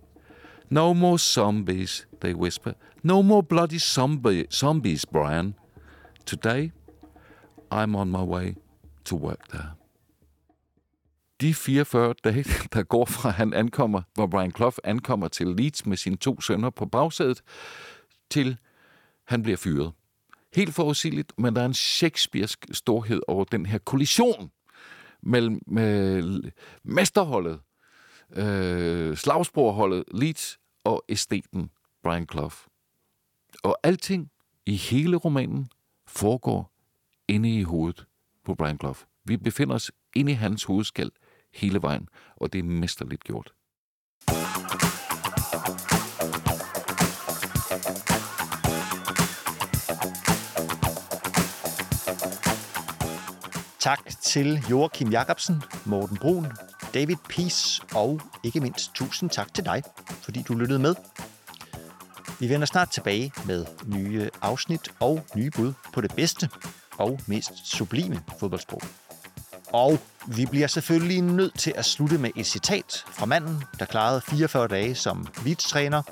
No 0.71 0.95
more 0.95 1.19
zombies, 1.19 2.07
they 2.21 2.33
whisper. 2.33 2.75
No 3.03 3.23
more 3.23 3.43
bloody 3.43 3.79
zombie, 3.79 4.47
zombies, 4.51 5.05
Brian. 5.05 5.55
Today, 6.25 6.73
I'm 7.71 7.97
on 7.97 8.11
my 8.11 8.23
way 8.23 8.57
to 9.05 9.17
work 9.17 9.49
there. 9.49 9.75
De 11.43 11.55
44 11.55 12.15
dage, 12.25 12.45
der 12.75 12.83
går 12.83 13.05
fra 13.05 13.31
han 13.31 13.55
ankommer, 13.55 14.03
hvor 14.15 14.27
Brian 14.27 14.51
Clough 14.51 14.77
ankommer 14.85 15.29
til 15.29 15.47
Leeds 15.47 15.87
med 15.87 15.97
sine 15.97 16.17
to 16.17 16.41
sønner 16.41 16.71
på 16.71 16.87
bagsædet, 16.87 17.43
til 18.31 18.57
han 19.25 19.43
bliver 19.43 19.57
fyret. 19.57 19.93
Helt 20.55 20.75
forudsigeligt, 20.75 21.33
men 21.39 21.57
der 21.57 21.63
er 21.63 21.67
en 21.67 21.75
shakespearsk 21.75 22.67
storhed 22.73 23.21
over 23.29 23.45
den 23.45 23.67
her 23.67 23.79
kollision 23.79 24.51
mellem 25.23 25.61
med 25.67 26.23
mesterholdet 26.83 27.61
øh, 28.31 29.17
slagsporholdet 29.17 30.05
Leeds 30.15 30.59
og 30.85 31.05
æsteten 31.09 31.71
Brian 32.03 32.27
Clough. 32.33 32.55
Og 33.63 33.79
alting 33.83 34.31
i 34.67 34.77
hele 34.77 35.17
romanen 35.17 35.69
foregår 36.07 36.73
inde 37.29 37.59
i 37.59 37.63
hovedet 37.63 38.07
på 38.45 38.55
Brian 38.55 38.79
Clough. 38.79 38.99
Vi 39.25 39.37
befinder 39.37 39.75
os 39.75 39.93
inde 40.17 40.33
i 40.33 40.35
hans 40.35 40.65
hovedskal 40.65 41.11
hele 41.55 41.83
vejen, 41.83 42.09
og 42.37 42.53
det 42.53 42.59
er 42.59 42.63
mesterligt 42.63 43.25
gjort. 43.25 43.53
Tak 53.81 54.11
til 54.23 54.65
Joachim 54.71 55.11
Jacobsen, 55.11 55.63
Morten 55.85 56.17
Brun, 56.17 56.47
David 56.95 57.17
Peace 57.29 57.83
og 57.95 58.21
ikke 58.45 58.61
mindst 58.61 58.95
tusind 58.95 59.31
tak 59.31 59.55
til 59.55 59.65
dig, 59.65 59.83
fordi 60.23 60.43
du 60.49 60.55
lyttede 60.55 60.79
med. 60.79 60.95
Vi 62.41 62.49
vender 62.49 62.67
snart 62.67 62.91
tilbage 62.91 63.33
med 63.47 63.67
nye 63.87 64.31
afsnit 64.43 64.93
og 65.01 65.27
nye 65.37 65.51
bud 65.51 65.73
på 65.93 66.01
det 66.01 66.13
bedste 66.17 66.49
og 66.99 67.21
mest 67.27 67.53
sublime 67.77 68.23
fodboldsprog. 68.39 68.83
Og 69.73 69.99
vi 70.27 70.47
bliver 70.47 70.67
selvfølgelig 70.67 71.23
nødt 71.23 71.59
til 71.59 71.73
at 71.77 71.85
slutte 71.85 72.19
med 72.19 72.31
et 72.37 72.47
citat 72.47 73.05
fra 73.07 73.27
manden, 73.27 73.65
der 73.79 73.85
klarede 73.85 74.21
44 74.21 74.69
dage 74.69 74.95
som 74.95 75.27
Leeds-træner, 75.45 76.03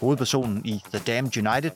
hovedpersonen 0.00 0.64
i 0.64 0.82
The 0.92 1.02
Damned 1.06 1.36
United, 1.36 1.70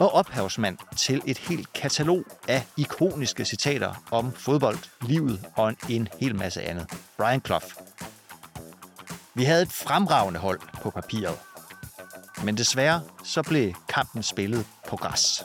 og 0.00 0.14
ophavsmand 0.14 0.78
til 0.96 1.22
et 1.26 1.38
helt 1.38 1.72
katalog 1.72 2.24
af 2.48 2.66
ikoniske 2.76 3.44
citater 3.44 4.04
om 4.10 4.32
fodbold, 4.32 4.78
livet 5.02 5.44
og 5.56 5.68
en, 5.68 5.76
en 5.88 6.08
hel 6.20 6.36
masse 6.36 6.62
andet. 6.62 6.86
Brian 7.16 7.40
Clough. 7.46 7.66
Vi 9.34 9.44
havde 9.44 9.62
et 9.62 9.72
fremragende 9.72 10.40
hold 10.40 10.60
på 10.82 10.90
papiret, 10.90 11.38
men 12.44 12.56
desværre 12.56 13.00
så 13.24 13.42
blev 13.42 13.72
kampen 13.88 14.22
spillet 14.22 14.66
på 14.88 14.96
græs. 14.96 15.44